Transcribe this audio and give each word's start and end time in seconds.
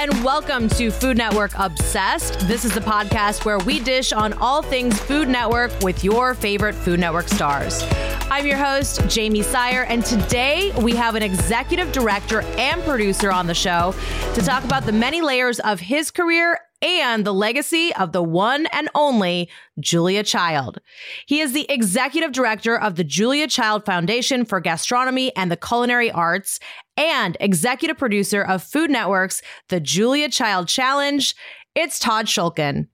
and 0.00 0.24
welcome 0.24 0.66
to 0.66 0.90
Food 0.90 1.18
Network 1.18 1.50
Obsessed. 1.58 2.40
This 2.48 2.64
is 2.64 2.72
the 2.72 2.80
podcast 2.80 3.44
where 3.44 3.58
we 3.58 3.80
dish 3.80 4.12
on 4.12 4.32
all 4.32 4.62
things 4.62 4.98
Food 4.98 5.28
Network 5.28 5.70
with 5.82 6.02
your 6.02 6.32
favorite 6.32 6.74
Food 6.74 7.00
Network 7.00 7.28
stars. 7.28 7.82
I'm 8.30 8.46
your 8.46 8.56
host, 8.56 9.06
Jamie 9.10 9.42
Sire, 9.42 9.82
and 9.82 10.02
today 10.02 10.72
we 10.80 10.96
have 10.96 11.16
an 11.16 11.22
executive 11.22 11.92
director 11.92 12.40
and 12.56 12.82
producer 12.82 13.30
on 13.30 13.46
the 13.46 13.52
show 13.52 13.94
to 14.32 14.40
talk 14.40 14.64
about 14.64 14.86
the 14.86 14.92
many 14.92 15.20
layers 15.20 15.60
of 15.60 15.80
his 15.80 16.10
career 16.10 16.58
and 16.82 17.24
the 17.24 17.34
legacy 17.34 17.94
of 17.94 18.12
the 18.12 18.22
one 18.22 18.66
and 18.66 18.88
only 18.94 19.50
Julia 19.78 20.22
Child. 20.22 20.80
He 21.26 21.40
is 21.40 21.52
the 21.52 21.70
executive 21.70 22.32
director 22.32 22.78
of 22.78 22.96
the 22.96 23.04
Julia 23.04 23.46
Child 23.46 23.84
Foundation 23.84 24.44
for 24.44 24.60
Gastronomy 24.60 25.34
and 25.36 25.50
the 25.50 25.56
Culinary 25.56 26.10
Arts 26.10 26.58
and 26.96 27.36
executive 27.40 27.98
producer 27.98 28.42
of 28.42 28.62
Food 28.62 28.90
Network's 28.90 29.42
The 29.68 29.80
Julia 29.80 30.28
Child 30.28 30.68
Challenge. 30.68 31.34
It's 31.74 31.98
Todd 31.98 32.26
Schulkin. 32.26 32.88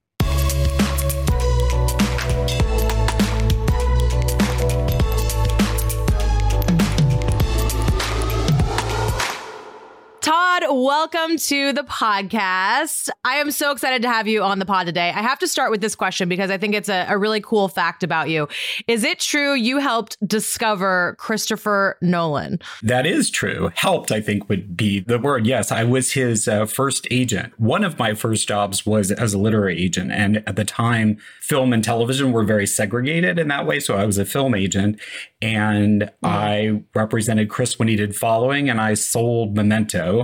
Todd, 10.26 10.64
welcome 10.70 11.36
to 11.36 11.72
the 11.72 11.84
podcast. 11.84 13.10
I 13.24 13.36
am 13.36 13.52
so 13.52 13.70
excited 13.70 14.02
to 14.02 14.08
have 14.08 14.26
you 14.26 14.42
on 14.42 14.58
the 14.58 14.66
pod 14.66 14.86
today. 14.86 15.10
I 15.10 15.22
have 15.22 15.38
to 15.38 15.46
start 15.46 15.70
with 15.70 15.80
this 15.80 15.94
question 15.94 16.28
because 16.28 16.50
I 16.50 16.58
think 16.58 16.74
it's 16.74 16.88
a, 16.88 17.06
a, 17.08 17.16
really 17.16 17.40
cool 17.40 17.68
fact 17.68 18.02
about 18.02 18.28
you. 18.28 18.48
Is 18.88 19.04
it 19.04 19.20
true 19.20 19.54
you 19.54 19.78
helped 19.78 20.16
discover 20.26 21.14
Christopher 21.20 21.96
Nolan? 22.02 22.58
That 22.82 23.06
is 23.06 23.30
true. 23.30 23.70
Helped, 23.76 24.10
I 24.10 24.20
think, 24.20 24.48
would 24.48 24.76
be 24.76 24.98
the 24.98 25.20
word. 25.20 25.46
Yes, 25.46 25.70
I 25.70 25.84
was 25.84 26.10
his 26.10 26.48
uh, 26.48 26.66
first 26.66 27.06
agent. 27.12 27.52
One 27.61 27.84
of 27.84 27.96
my 27.96 28.12
first 28.14 28.48
jobs 28.48 28.84
was 28.84 29.12
as 29.12 29.33
a 29.33 29.38
literary 29.38 29.80
agent. 29.80 30.11
And 30.11 30.38
at 30.38 30.56
the 30.56 30.64
time, 30.64 31.18
film 31.40 31.72
and 31.72 31.84
television 31.84 32.33
were 32.33 32.42
very 32.42 32.66
segregated 32.66 33.38
in 33.38 33.46
that 33.46 33.64
way. 33.64 33.78
So 33.78 33.96
I 33.96 34.05
was 34.05 34.18
a 34.18 34.24
film 34.24 34.56
agent 34.56 34.98
and 35.40 36.02
mm. 36.02 36.11
I 36.24 36.83
represented 36.96 37.48
Chris 37.48 37.78
when 37.78 37.86
he 37.86 37.94
did 37.94 38.16
following 38.16 38.68
and 38.68 38.80
I 38.80 38.94
sold 38.94 39.55
Memento 39.55 40.16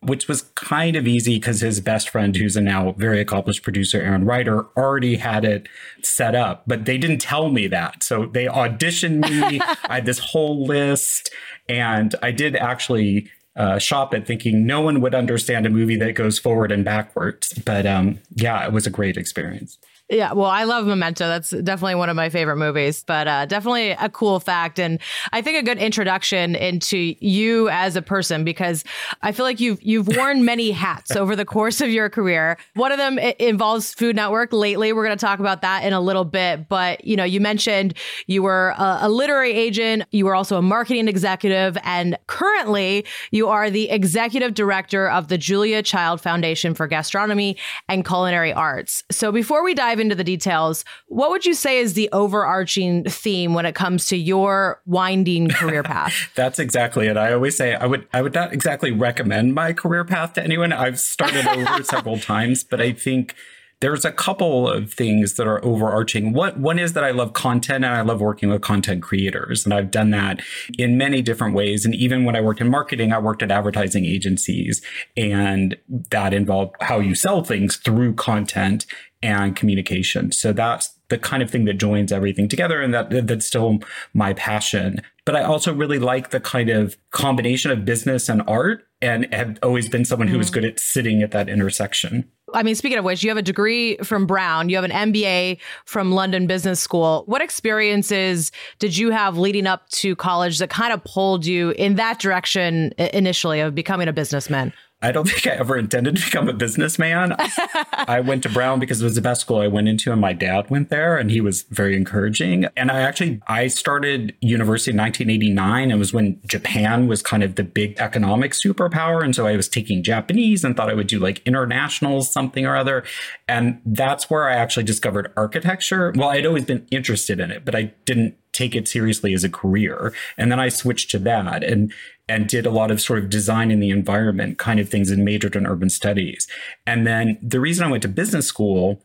which 0.00 0.28
was 0.28 0.42
kind 0.54 0.94
of 0.94 1.08
easy 1.08 1.36
because 1.36 1.60
his 1.60 1.80
best 1.80 2.08
friend, 2.08 2.36
who's 2.36 2.56
a 2.56 2.60
now 2.60 2.92
very 2.92 3.20
accomplished 3.20 3.62
producer, 3.62 4.00
Aaron 4.00 4.24
Ryder, 4.24 4.66
already 4.76 5.16
had 5.16 5.44
it 5.44 5.68
set 6.02 6.34
up. 6.34 6.62
But 6.66 6.84
they 6.84 6.98
didn't 6.98 7.18
tell 7.18 7.50
me 7.50 7.66
that. 7.68 8.02
So 8.02 8.26
they 8.26 8.46
auditioned 8.46 9.28
me. 9.28 9.60
I 9.88 9.96
had 9.96 10.06
this 10.06 10.20
whole 10.20 10.64
list. 10.64 11.30
And 11.68 12.14
I 12.22 12.30
did 12.30 12.54
actually 12.54 13.28
uh, 13.56 13.78
shop 13.78 14.14
it 14.14 14.26
thinking 14.26 14.64
no 14.64 14.80
one 14.80 15.00
would 15.00 15.14
understand 15.14 15.66
a 15.66 15.70
movie 15.70 15.96
that 15.96 16.14
goes 16.14 16.38
forward 16.38 16.70
and 16.70 16.84
backwards. 16.84 17.52
But 17.64 17.84
um, 17.86 18.20
yeah, 18.34 18.64
it 18.64 18.72
was 18.72 18.86
a 18.86 18.90
great 18.90 19.16
experience. 19.16 19.78
Yeah, 20.10 20.32
well, 20.32 20.46
I 20.46 20.64
love 20.64 20.86
Memento. 20.86 21.28
That's 21.28 21.50
definitely 21.50 21.96
one 21.96 22.08
of 22.08 22.16
my 22.16 22.30
favorite 22.30 22.56
movies, 22.56 23.04
but 23.06 23.28
uh, 23.28 23.44
definitely 23.44 23.90
a 23.90 24.08
cool 24.08 24.40
fact, 24.40 24.78
and 24.78 24.98
I 25.32 25.42
think 25.42 25.58
a 25.58 25.62
good 25.62 25.76
introduction 25.76 26.54
into 26.54 27.14
you 27.20 27.68
as 27.68 27.94
a 27.94 28.00
person 28.00 28.42
because 28.42 28.84
I 29.20 29.32
feel 29.32 29.44
like 29.44 29.60
you've 29.60 29.82
you've 29.82 30.08
worn 30.08 30.46
many 30.46 30.70
hats 30.70 31.14
over 31.14 31.36
the 31.36 31.44
course 31.44 31.82
of 31.82 31.90
your 31.90 32.08
career. 32.08 32.56
One 32.72 32.90
of 32.90 32.96
them 32.96 33.18
involves 33.18 33.92
Food 33.92 34.16
Network. 34.16 34.50
Lately, 34.54 34.94
we're 34.94 35.04
going 35.04 35.16
to 35.16 35.24
talk 35.24 35.40
about 35.40 35.60
that 35.60 35.84
in 35.84 35.92
a 35.92 36.00
little 36.00 36.24
bit, 36.24 36.70
but 36.70 37.04
you 37.04 37.14
know, 37.14 37.24
you 37.24 37.40
mentioned 37.40 37.92
you 38.26 38.42
were 38.42 38.74
a, 38.78 39.00
a 39.02 39.08
literary 39.10 39.52
agent, 39.52 40.04
you 40.10 40.24
were 40.24 40.34
also 40.34 40.56
a 40.56 40.62
marketing 40.62 41.08
executive, 41.08 41.76
and 41.84 42.16
currently 42.28 43.04
you 43.30 43.48
are 43.48 43.68
the 43.68 43.90
executive 43.90 44.54
director 44.54 45.10
of 45.10 45.28
the 45.28 45.36
Julia 45.36 45.82
Child 45.82 46.22
Foundation 46.22 46.72
for 46.72 46.86
Gastronomy 46.86 47.58
and 47.90 48.06
Culinary 48.06 48.54
Arts. 48.54 49.04
So 49.10 49.30
before 49.30 49.62
we 49.62 49.74
dive 49.74 49.97
dive 49.98 50.00
into 50.00 50.14
the 50.14 50.24
details, 50.24 50.84
what 51.06 51.30
would 51.30 51.44
you 51.44 51.54
say 51.54 51.78
is 51.78 51.94
the 51.94 52.08
overarching 52.12 53.04
theme 53.04 53.54
when 53.54 53.66
it 53.66 53.74
comes 53.74 54.06
to 54.06 54.16
your 54.16 54.80
winding 54.86 55.48
career 55.48 55.82
path? 55.84 56.30
That's 56.34 56.58
exactly 56.58 57.08
it. 57.08 57.16
I 57.16 57.32
always 57.32 57.56
say 57.56 57.74
I 57.74 57.86
would 57.86 58.06
I 58.12 58.22
would 58.22 58.34
not 58.34 58.52
exactly 58.52 58.92
recommend 58.92 59.54
my 59.54 59.72
career 59.72 60.04
path 60.04 60.34
to 60.34 60.42
anyone. 60.42 60.72
I've 60.72 60.98
started 60.98 61.46
over 61.48 61.82
several 61.82 62.18
times, 62.18 62.64
but 62.64 62.80
I 62.80 62.92
think 62.92 63.34
there's 63.80 64.04
a 64.04 64.10
couple 64.10 64.68
of 64.68 64.92
things 64.92 65.34
that 65.34 65.46
are 65.46 65.64
overarching. 65.64 66.32
What 66.32 66.58
one 66.58 66.78
is 66.80 66.94
that 66.94 67.04
I 67.04 67.12
love 67.12 67.32
content 67.32 67.84
and 67.84 67.94
I 67.94 68.00
love 68.00 68.20
working 68.20 68.48
with 68.48 68.60
content 68.60 69.02
creators. 69.02 69.64
And 69.64 69.72
I've 69.72 69.90
done 69.90 70.10
that 70.10 70.42
in 70.76 70.98
many 70.98 71.22
different 71.22 71.54
ways. 71.54 71.84
And 71.84 71.94
even 71.94 72.24
when 72.24 72.34
I 72.34 72.40
worked 72.40 72.60
in 72.60 72.68
marketing, 72.68 73.12
I 73.12 73.18
worked 73.18 73.42
at 73.42 73.52
advertising 73.52 74.04
agencies 74.04 74.82
and 75.16 75.76
that 76.10 76.34
involved 76.34 76.74
how 76.80 76.98
you 76.98 77.14
sell 77.14 77.44
things 77.44 77.76
through 77.76 78.14
content 78.14 78.84
and 79.22 79.56
communication. 79.56 80.32
So 80.32 80.52
that's 80.52 80.98
the 81.08 81.18
kind 81.18 81.42
of 81.42 81.50
thing 81.50 81.64
that 81.64 81.74
joins 81.74 82.12
everything 82.12 82.48
together 82.48 82.80
and 82.80 82.92
that 82.92 83.26
that's 83.26 83.46
still 83.46 83.78
my 84.12 84.34
passion. 84.34 85.00
But 85.24 85.36
I 85.36 85.42
also 85.42 85.72
really 85.74 85.98
like 85.98 86.30
the 86.30 86.40
kind 86.40 86.70
of 86.70 86.96
combination 87.10 87.70
of 87.70 87.84
business 87.84 88.28
and 88.28 88.42
art 88.46 88.86
and 89.00 89.32
have 89.32 89.58
always 89.62 89.88
been 89.88 90.04
someone 90.04 90.28
who 90.28 90.38
was 90.38 90.50
mm. 90.50 90.54
good 90.54 90.64
at 90.64 90.80
sitting 90.80 91.22
at 91.22 91.30
that 91.30 91.48
intersection. 91.48 92.30
I 92.54 92.62
mean, 92.62 92.74
speaking 92.74 92.98
of 92.98 93.04
which, 93.04 93.22
you 93.22 93.28
have 93.28 93.36
a 93.36 93.42
degree 93.42 93.96
from 93.98 94.26
Brown, 94.26 94.70
you 94.70 94.76
have 94.76 94.84
an 94.84 95.12
MBA 95.12 95.58
from 95.84 96.12
London 96.12 96.46
Business 96.46 96.80
School. 96.80 97.24
What 97.26 97.42
experiences 97.42 98.50
did 98.78 98.96
you 98.96 99.10
have 99.10 99.36
leading 99.36 99.66
up 99.66 99.88
to 99.90 100.16
college 100.16 100.58
that 100.58 100.70
kind 100.70 100.92
of 100.92 101.04
pulled 101.04 101.44
you 101.44 101.70
in 101.72 101.96
that 101.96 102.18
direction 102.18 102.92
initially 102.98 103.60
of 103.60 103.74
becoming 103.74 104.08
a 104.08 104.12
businessman? 104.12 104.72
I 105.00 105.12
don't 105.12 105.28
think 105.28 105.46
I 105.46 105.58
ever 105.58 105.76
intended 105.76 106.16
to 106.16 106.24
become 106.24 106.48
a 106.48 106.52
businessman. 106.52 107.36
I 107.92 108.20
went 108.20 108.42
to 108.44 108.48
Brown 108.48 108.80
because 108.80 109.00
it 109.00 109.04
was 109.04 109.14
the 109.14 109.20
best 109.20 109.42
school 109.42 109.58
I 109.58 109.68
went 109.68 109.88
into 109.88 110.12
and 110.12 110.20
my 110.20 110.32
dad 110.32 110.70
went 110.70 110.90
there 110.90 111.16
and 111.16 111.30
he 111.30 111.40
was 111.40 111.62
very 111.62 111.96
encouraging. 111.96 112.66
And 112.76 112.90
I 112.90 113.00
actually 113.00 113.40
I 113.46 113.68
started 113.68 114.34
university 114.40 114.90
in 114.90 114.96
1989 114.96 115.90
and 115.90 115.98
was 115.98 116.12
when 116.12 116.40
Japan 116.46 117.06
was 117.06 117.22
kind 117.22 117.42
of 117.42 117.54
the 117.54 117.64
big 117.64 117.98
economic 117.98 118.52
superpower 118.52 119.22
and 119.22 119.34
so 119.34 119.46
I 119.46 119.56
was 119.56 119.68
taking 119.68 120.02
Japanese 120.02 120.64
and 120.64 120.76
thought 120.76 120.90
I 120.90 120.94
would 120.94 121.06
do 121.06 121.18
like 121.18 121.42
international 121.46 122.22
something 122.22 122.66
or 122.66 122.76
other. 122.76 123.04
And 123.46 123.80
that's 123.84 124.28
where 124.28 124.48
I 124.48 124.56
actually 124.56 124.84
discovered 124.84 125.32
architecture. 125.36 126.12
Well, 126.16 126.28
I'd 126.28 126.46
always 126.46 126.64
been 126.64 126.86
interested 126.90 127.40
in 127.40 127.50
it, 127.50 127.64
but 127.64 127.74
I 127.74 127.94
didn't 128.04 128.36
take 128.52 128.74
it 128.74 128.88
seriously 128.88 129.34
as 129.34 129.44
a 129.44 129.48
career. 129.48 130.12
And 130.36 130.50
then 130.50 130.60
I 130.60 130.68
switched 130.68 131.10
to 131.12 131.18
that 131.20 131.62
and 131.64 131.92
and 132.28 132.46
did 132.46 132.66
a 132.66 132.70
lot 132.70 132.90
of 132.90 133.00
sort 133.00 133.18
of 133.18 133.30
design 133.30 133.70
in 133.70 133.80
the 133.80 133.90
environment 133.90 134.58
kind 134.58 134.78
of 134.78 134.88
things 134.88 135.10
and 135.10 135.24
majored 135.24 135.56
in 135.56 135.66
urban 135.66 135.88
studies. 135.88 136.46
And 136.86 137.06
then 137.06 137.38
the 137.42 137.60
reason 137.60 137.86
I 137.86 137.90
went 137.90 138.02
to 138.02 138.08
business 138.08 138.46
school, 138.46 139.02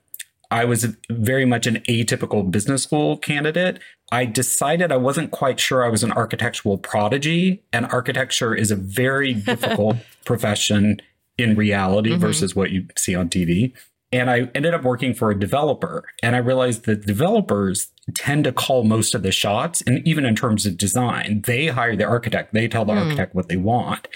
I 0.52 0.66
was 0.66 0.86
very 1.10 1.46
much 1.46 1.66
an 1.66 1.78
atypical 1.90 2.50
business 2.50 2.84
school 2.84 3.18
candidate. 3.18 3.80
I 4.12 4.26
decided 4.26 4.92
I 4.92 4.98
wasn't 4.98 5.32
quite 5.32 5.60
sure 5.60 5.86
I 5.86 5.90
was 5.90 6.04
an 6.04 6.12
architectural 6.12 6.78
prodigy, 6.78 7.64
and 7.72 7.86
architecture 7.88 8.54
is 8.54 8.70
a 8.70 8.76
very 8.76 9.34
difficult 9.52 9.98
profession 10.26 10.98
in 11.38 11.56
reality 11.56 12.12
mm-hmm. 12.12 12.22
versus 12.22 12.56
what 12.56 12.72
you 12.72 12.88
see 12.98 13.16
on 13.16 13.30
TV. 13.30 13.74
And 14.14 14.30
I 14.30 14.50
ended 14.54 14.76
up 14.76 14.84
working 14.84 15.16
for 15.16 15.32
a 15.32 15.40
developer, 15.40 16.06
and 16.22 16.36
I 16.36 16.40
realized 16.40 16.86
that 16.86 17.08
developers 17.08 17.92
tend 18.14 18.44
to 18.44 18.52
call 18.52 18.84
most 18.84 19.16
of 19.16 19.24
the 19.24 19.32
shots. 19.32 19.82
And 19.82 20.08
even 20.08 20.24
in 20.24 20.36
terms 20.36 20.68
of 20.68 20.78
design, 20.78 21.42
they 21.48 21.68
hire 21.68 21.96
the 21.96 22.06
architect, 22.06 22.54
they 22.54 22.68
tell 22.68 22.86
the 22.86 22.94
mm. 22.94 23.02
architect 23.02 23.34
what 23.34 23.50
they 23.50 23.58
want. 23.58 24.08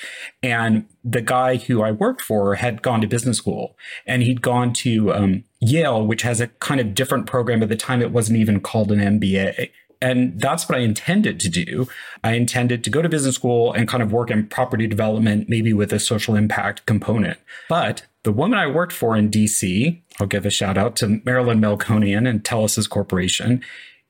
And 0.44 0.86
the 1.04 1.22
guy 1.22 1.56
who 1.56 1.82
I 1.82 1.92
worked 1.92 2.22
for 2.22 2.56
had 2.56 2.84
gone 2.84 3.02
to 3.02 3.08
business 3.08 3.38
school 3.38 3.76
and 4.06 4.22
he'd 4.22 4.44
gone 4.44 4.72
to 4.74 5.14
um, 5.14 5.44
Yale, 5.62 6.06
which 6.06 6.22
has 6.22 6.40
a 6.40 6.48
kind 6.48 6.80
of 6.80 6.94
different 6.94 7.26
program. 7.26 7.64
At 7.64 7.70
the 7.70 7.76
time, 7.76 8.02
it 8.02 8.12
wasn't 8.12 8.38
even 8.38 8.60
called 8.60 8.92
an 8.92 9.00
MBA. 9.00 9.72
And 10.00 10.40
that's 10.40 10.70
what 10.70 10.78
I 10.78 10.82
intended 10.82 11.40
to 11.40 11.50
do. 11.50 11.88
I 12.24 12.34
intended 12.34 12.84
to 12.84 12.92
go 12.92 13.02
to 13.02 13.10
business 13.10 13.34
school 13.34 13.74
and 13.74 13.88
kind 13.88 14.04
of 14.04 14.12
work 14.12 14.30
in 14.30 14.46
property 14.48 14.86
development, 14.86 15.50
maybe 15.50 15.74
with 15.74 15.92
a 15.92 16.00
social 16.00 16.36
impact 16.36 16.86
component. 16.86 17.40
But 17.68 18.04
the 18.28 18.34
woman 18.34 18.60
I 18.60 18.68
worked 18.68 18.92
for 18.92 19.16
in 19.16 19.32
DC, 19.32 20.02
I'll 20.20 20.28
give 20.28 20.46
a 20.46 20.50
shout 20.50 20.78
out 20.78 20.98
to 20.98 21.22
Marilyn 21.24 21.62
Melkonian 21.62 22.28
and 22.28 22.44
Telesis 22.44 22.90
Corporation. 22.90 23.64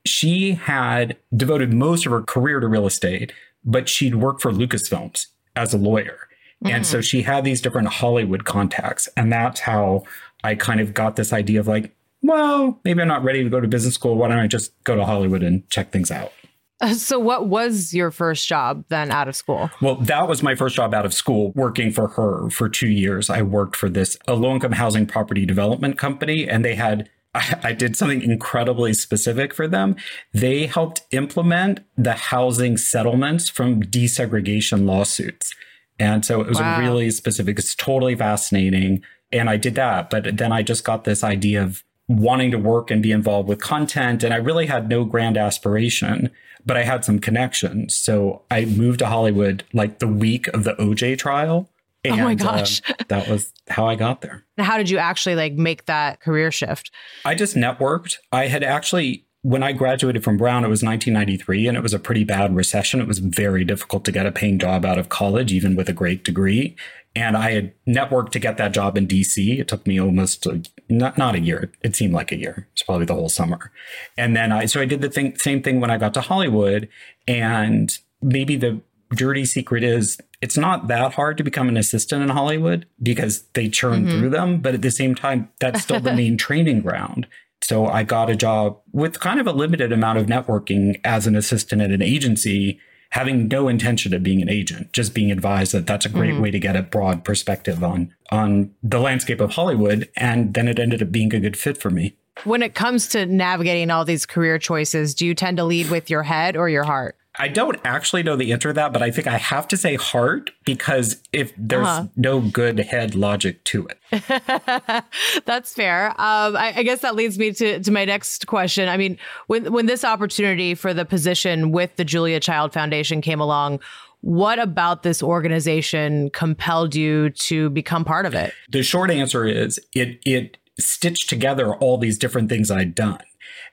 She 0.04 0.54
had 0.54 1.16
devoted 1.36 1.72
most 1.72 2.04
of 2.04 2.10
her 2.10 2.22
career 2.22 2.58
to 2.58 2.66
real 2.66 2.84
estate, 2.84 3.32
but 3.64 3.88
she'd 3.88 4.16
worked 4.16 4.42
for 4.42 4.50
Lucasfilms 4.50 5.26
as 5.54 5.72
a 5.72 5.78
lawyer. 5.78 6.18
Mm-hmm. 6.64 6.74
And 6.74 6.84
so 6.84 6.98
mm-hmm. 6.98 7.02
she 7.02 7.22
had 7.22 7.44
these 7.44 7.60
different 7.60 7.86
Hollywood 7.86 8.44
contacts. 8.44 9.08
And 9.16 9.32
that's 9.32 9.60
how 9.60 10.02
I 10.42 10.56
kind 10.56 10.80
of 10.80 10.94
got 10.94 11.14
this 11.14 11.32
idea 11.32 11.60
of 11.60 11.68
like, 11.68 11.94
well, 12.20 12.80
maybe 12.82 13.00
I'm 13.00 13.06
not 13.06 13.22
ready 13.22 13.44
to 13.44 13.48
go 13.48 13.60
to 13.60 13.68
business 13.68 13.94
school. 13.94 14.16
Why 14.16 14.26
don't 14.26 14.40
I 14.40 14.48
just 14.48 14.72
go 14.82 14.96
to 14.96 15.04
Hollywood 15.04 15.44
and 15.44 15.70
check 15.70 15.92
things 15.92 16.10
out? 16.10 16.32
Uh, 16.80 16.94
so, 16.94 17.18
what 17.18 17.48
was 17.48 17.92
your 17.92 18.10
first 18.10 18.46
job 18.46 18.84
then 18.88 19.10
out 19.10 19.28
of 19.28 19.34
school? 19.34 19.70
Well, 19.82 19.96
that 19.96 20.28
was 20.28 20.42
my 20.42 20.54
first 20.54 20.76
job 20.76 20.94
out 20.94 21.04
of 21.04 21.12
school, 21.12 21.52
working 21.54 21.90
for 21.90 22.08
her 22.08 22.50
for 22.50 22.68
two 22.68 22.88
years. 22.88 23.28
I 23.30 23.42
worked 23.42 23.74
for 23.76 23.88
this 23.88 24.16
a 24.28 24.34
low 24.34 24.52
income 24.54 24.72
housing 24.72 25.06
property 25.06 25.44
development 25.44 25.98
company, 25.98 26.48
and 26.48 26.64
they 26.64 26.74
had 26.76 27.08
I, 27.34 27.72
did 27.72 27.96
something 27.96 28.22
incredibly 28.22 28.94
specific 28.94 29.52
for 29.54 29.68
them. 29.68 29.96
They 30.32 30.66
helped 30.66 31.02
implement 31.10 31.80
the 31.96 32.14
housing 32.14 32.76
settlements 32.76 33.48
from 33.50 33.82
desegregation 33.82 34.86
lawsuits. 34.86 35.54
And 35.98 36.24
so 36.24 36.40
it 36.40 36.48
was 36.48 36.58
Wow. 36.58 36.80
really 36.80 37.10
specific. 37.10 37.58
It's 37.58 37.74
totally 37.74 38.14
fascinating. 38.14 39.02
And 39.30 39.50
I 39.50 39.56
did 39.56 39.74
that. 39.74 40.10
But 40.10 40.36
then 40.38 40.52
I 40.52 40.62
just 40.62 40.84
got 40.84 41.04
this 41.04 41.22
idea 41.22 41.62
of 41.62 41.84
wanting 42.08 42.50
to 42.50 42.58
work 42.58 42.90
and 42.90 43.02
be 43.02 43.12
involved 43.12 43.48
with 43.48 43.60
content. 43.60 44.24
And 44.24 44.32
I 44.32 44.38
really 44.38 44.66
had 44.66 44.88
no 44.88 45.04
grand 45.04 45.36
aspiration, 45.36 46.30
but 46.64 46.76
I 46.76 46.82
had 46.84 47.04
some 47.04 47.18
connections. 47.18 47.94
So 47.94 48.42
I 48.50 48.64
moved 48.64 49.00
to 49.00 49.06
Hollywood 49.06 49.64
like 49.72 49.98
the 49.98 50.08
week 50.08 50.48
of 50.48 50.64
the 50.64 50.74
OJ 50.74 51.18
trial. 51.18 51.68
Oh 52.06 52.16
my 52.16 52.32
And, 52.32 52.42
uh, 52.42 52.44
gosh. 52.44 52.80
that 53.08 53.28
was 53.28 53.52
how 53.68 53.86
I 53.86 53.94
got 53.94 54.22
there. 54.22 54.44
How 54.56 54.78
did 54.78 54.88
you 54.88 54.98
actually 54.98 55.34
like 55.34 55.52
make 55.54 55.84
that 55.86 56.20
career 56.20 56.50
shift? 56.50 56.90
I 57.24 57.34
just 57.34 57.54
networked. 57.56 58.16
I 58.32 58.46
had 58.46 58.62
actually, 58.62 59.26
when 59.42 59.62
I 59.62 59.72
graduated 59.72 60.24
from 60.24 60.36
Brown, 60.36 60.64
it 60.64 60.68
was 60.68 60.82
1993 60.82 61.68
and 61.68 61.76
it 61.76 61.82
was 61.82 61.94
a 61.94 61.98
pretty 61.98 62.24
bad 62.24 62.54
recession. 62.56 63.00
It 63.00 63.06
was 63.06 63.18
very 63.20 63.64
difficult 63.64 64.04
to 64.06 64.12
get 64.12 64.26
a 64.26 64.32
paying 64.32 64.58
job 64.58 64.84
out 64.84 64.98
of 64.98 65.08
college, 65.08 65.52
even 65.52 65.76
with 65.76 65.88
a 65.88 65.92
great 65.92 66.24
degree. 66.24 66.74
And 67.14 67.36
I 67.36 67.52
had 67.52 67.72
networked 67.86 68.30
to 68.32 68.38
get 68.38 68.56
that 68.58 68.72
job 68.72 68.96
in 68.98 69.06
DC. 69.06 69.58
It 69.58 69.68
took 69.68 69.86
me 69.86 69.98
almost 70.00 70.44
a, 70.46 70.62
not, 70.88 71.16
not 71.18 71.34
a 71.34 71.40
year. 71.40 71.70
It 71.82 71.96
seemed 71.96 72.12
like 72.14 72.32
a 72.32 72.36
year. 72.36 72.68
It's 72.72 72.82
probably 72.82 73.06
the 73.06 73.14
whole 73.14 73.28
summer. 73.28 73.70
And 74.16 74.36
then 74.36 74.52
I, 74.52 74.66
so 74.66 74.80
I 74.80 74.84
did 74.84 75.02
the 75.02 75.08
thing, 75.08 75.36
same 75.36 75.62
thing 75.62 75.80
when 75.80 75.90
I 75.90 75.98
got 75.98 76.14
to 76.14 76.20
Hollywood. 76.20 76.88
And 77.26 77.96
maybe 78.20 78.56
the 78.56 78.80
dirty 79.14 79.44
secret 79.44 79.82
is 79.82 80.18
it's 80.42 80.58
not 80.58 80.88
that 80.88 81.14
hard 81.14 81.38
to 81.38 81.44
become 81.44 81.68
an 81.68 81.76
assistant 81.76 82.22
in 82.22 82.28
Hollywood 82.28 82.86
because 83.02 83.42
they 83.54 83.68
churn 83.68 84.04
Mhm. 84.06 84.10
through 84.18 84.30
them. 84.30 84.58
But 84.60 84.74
at 84.74 84.82
the 84.82 84.90
same 84.90 85.14
time, 85.14 85.48
that's 85.60 85.80
still 85.82 86.00
the 86.00 86.12
main 86.22 86.36
training 86.36 86.80
ground. 86.82 87.26
So 87.60 87.86
I 87.86 88.02
got 88.02 88.30
a 88.30 88.36
job 88.36 88.78
with 88.92 89.20
kind 89.20 89.40
of 89.40 89.46
a 89.46 89.52
limited 89.52 89.92
amount 89.92 90.18
of 90.18 90.26
networking 90.26 91.00
as 91.04 91.26
an 91.26 91.36
assistant 91.36 91.82
at 91.82 91.90
an 91.90 92.02
agency, 92.02 92.80
having 93.10 93.48
no 93.48 93.68
intention 93.68 94.14
of 94.14 94.22
being 94.22 94.40
an 94.42 94.48
agent, 94.48 94.92
just 94.92 95.14
being 95.14 95.30
advised 95.30 95.72
that 95.72 95.86
that's 95.86 96.06
a 96.06 96.10
great 96.10 96.34
Mhm. 96.34 96.40
way 96.40 96.50
to 96.50 96.58
get 96.58 96.76
a 96.76 96.82
broad 96.82 97.24
perspective 97.24 97.82
on 97.82 98.12
on 98.30 98.70
the 98.82 99.00
landscape 99.00 99.40
of 99.40 99.52
Hollywood. 99.52 100.08
And 100.16 100.52
then 100.54 100.68
it 100.68 100.78
ended 100.78 101.02
up 101.02 101.10
being 101.10 101.34
a 101.34 101.40
good 101.40 101.56
fit 101.56 101.78
for 101.78 101.88
me. 101.90 102.14
When 102.44 102.62
it 102.62 102.74
comes 102.74 103.08
to 103.08 103.26
navigating 103.26 103.90
all 103.90 104.04
these 104.04 104.24
career 104.26 104.58
choices, 104.58 105.14
do 105.14 105.26
you 105.26 105.34
tend 105.34 105.56
to 105.56 105.64
lead 105.64 105.90
with 105.90 106.08
your 106.10 106.22
head 106.22 106.56
or 106.56 106.68
your 106.68 106.84
heart? 106.84 107.16
I 107.38 107.48
don't 107.48 107.78
actually 107.84 108.22
know 108.22 108.34
the 108.36 108.52
answer 108.52 108.70
to 108.70 108.72
that, 108.74 108.92
but 108.92 109.02
I 109.02 109.10
think 109.10 109.26
I 109.28 109.36
have 109.38 109.68
to 109.68 109.76
say 109.76 109.94
heart 109.96 110.50
because 110.64 111.22
if 111.32 111.52
there's 111.56 111.86
Uh-huh. 111.86 112.06
no 112.16 112.40
good 112.40 112.78
head 112.80 113.14
logic 113.14 113.62
to 113.64 113.86
it. 113.88 115.04
That's 115.46 115.72
fair. 115.74 116.08
Um, 116.12 116.56
I, 116.56 116.72
I 116.76 116.82
guess 116.82 117.00
that 117.00 117.14
leads 117.14 117.38
me 117.38 117.52
to, 117.52 117.80
to 117.80 117.90
my 117.92 118.04
next 118.04 118.46
question. 118.46 118.88
I 118.88 118.96
mean, 118.96 119.18
when 119.46 119.72
when 119.72 119.86
this 119.86 120.04
opportunity 120.04 120.74
for 120.74 120.92
the 120.92 121.04
position 121.04 121.70
with 121.72 121.94
the 121.96 122.04
Julia 122.04 122.40
Child 122.40 122.72
Foundation 122.72 123.20
came 123.20 123.40
along, 123.40 123.80
what 124.20 124.58
about 124.58 125.02
this 125.04 125.22
organization 125.22 126.30
compelled 126.30 126.94
you 126.94 127.30
to 127.30 127.70
become 127.70 128.04
part 128.04 128.26
of 128.26 128.34
it? 128.34 128.52
The 128.68 128.82
short 128.82 129.10
answer 129.10 129.46
is 129.46 129.78
it 129.94 130.18
it 130.26 130.56
stitched 130.80 131.28
together 131.28 131.74
all 131.74 131.98
these 131.98 132.18
different 132.18 132.48
things 132.48 132.70
I'd 132.70 132.94
done. 132.94 133.18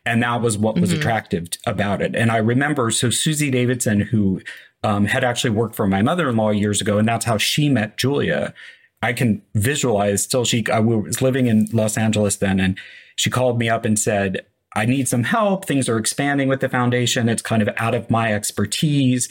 And 0.05 0.21
that 0.23 0.41
was 0.41 0.57
what 0.57 0.79
was 0.79 0.93
Mhm. 0.93 0.97
attractive 0.97 1.47
about 1.65 2.01
it. 2.01 2.15
And 2.15 2.31
I 2.31 2.37
remember, 2.37 2.91
so 2.91 3.09
Susie 3.09 3.49
Davidson, 3.51 4.01
who 4.01 4.41
um, 4.83 5.05
had 5.05 5.23
actually 5.23 5.49
worked 5.49 5.75
for 5.75 5.87
my 5.87 6.03
mother 6.03 6.29
in 6.29 6.35
law 6.35 6.51
years 6.51 6.79
ago, 6.79 6.99
and 6.99 7.07
that's 7.07 7.25
how 7.25 7.37
she 7.39 7.69
met 7.69 7.97
Julia. 7.97 8.53
I 9.01 9.13
can 9.13 9.41
visualize 9.55 10.21
still, 10.21 10.45
she, 10.45 10.63
I 10.71 10.79
was 10.79 11.23
living 11.23 11.47
in 11.47 11.67
Los 11.73 11.97
Angeles 11.97 12.35
then, 12.35 12.59
and 12.59 12.77
she 13.15 13.31
called 13.31 13.57
me 13.57 13.67
up 13.67 13.83
and 13.83 13.97
said, 13.97 14.45
I 14.75 14.85
need 14.85 15.07
some 15.07 15.23
help. 15.23 15.65
Things 15.65 15.89
are 15.89 15.97
expanding 15.97 16.49
with 16.49 16.59
the 16.59 16.69
foundation. 16.69 17.29
It's 17.29 17.41
kind 17.41 17.63
of 17.63 17.69
out 17.77 17.95
of 17.95 18.11
my 18.11 18.31
expertise. 18.33 19.27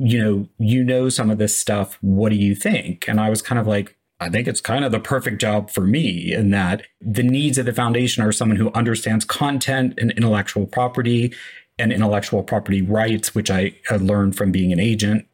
You 0.00 0.18
know, 0.18 0.48
you 0.58 0.82
know 0.82 1.10
some 1.10 1.30
of 1.30 1.38
this 1.38 1.56
stuff. 1.56 1.96
What 2.00 2.30
do 2.30 2.36
you 2.36 2.56
think? 2.56 3.06
And 3.06 3.20
I 3.20 3.30
was 3.30 3.42
kind 3.42 3.60
of 3.60 3.66
like, 3.68 3.96
I 4.20 4.28
think 4.28 4.48
it's 4.48 4.60
kind 4.60 4.84
of 4.84 4.90
the 4.90 4.98
perfect 4.98 5.40
job 5.40 5.70
for 5.70 5.82
me 5.82 6.34
in 6.34 6.50
that 6.50 6.82
the 7.00 7.22
needs 7.22 7.56
of 7.56 7.66
the 7.66 7.72
foundation 7.72 8.24
are 8.24 8.32
someone 8.32 8.56
who 8.56 8.72
understands 8.72 9.24
content 9.24 9.94
and 9.98 10.10
intellectual 10.12 10.66
property 10.66 11.32
and 11.78 11.92
intellectual 11.92 12.42
property 12.42 12.82
rights, 12.82 13.34
which 13.34 13.50
I 13.50 13.74
learned 13.90 14.36
from 14.36 14.50
being 14.50 14.72
an 14.72 14.80
agent 14.80 15.26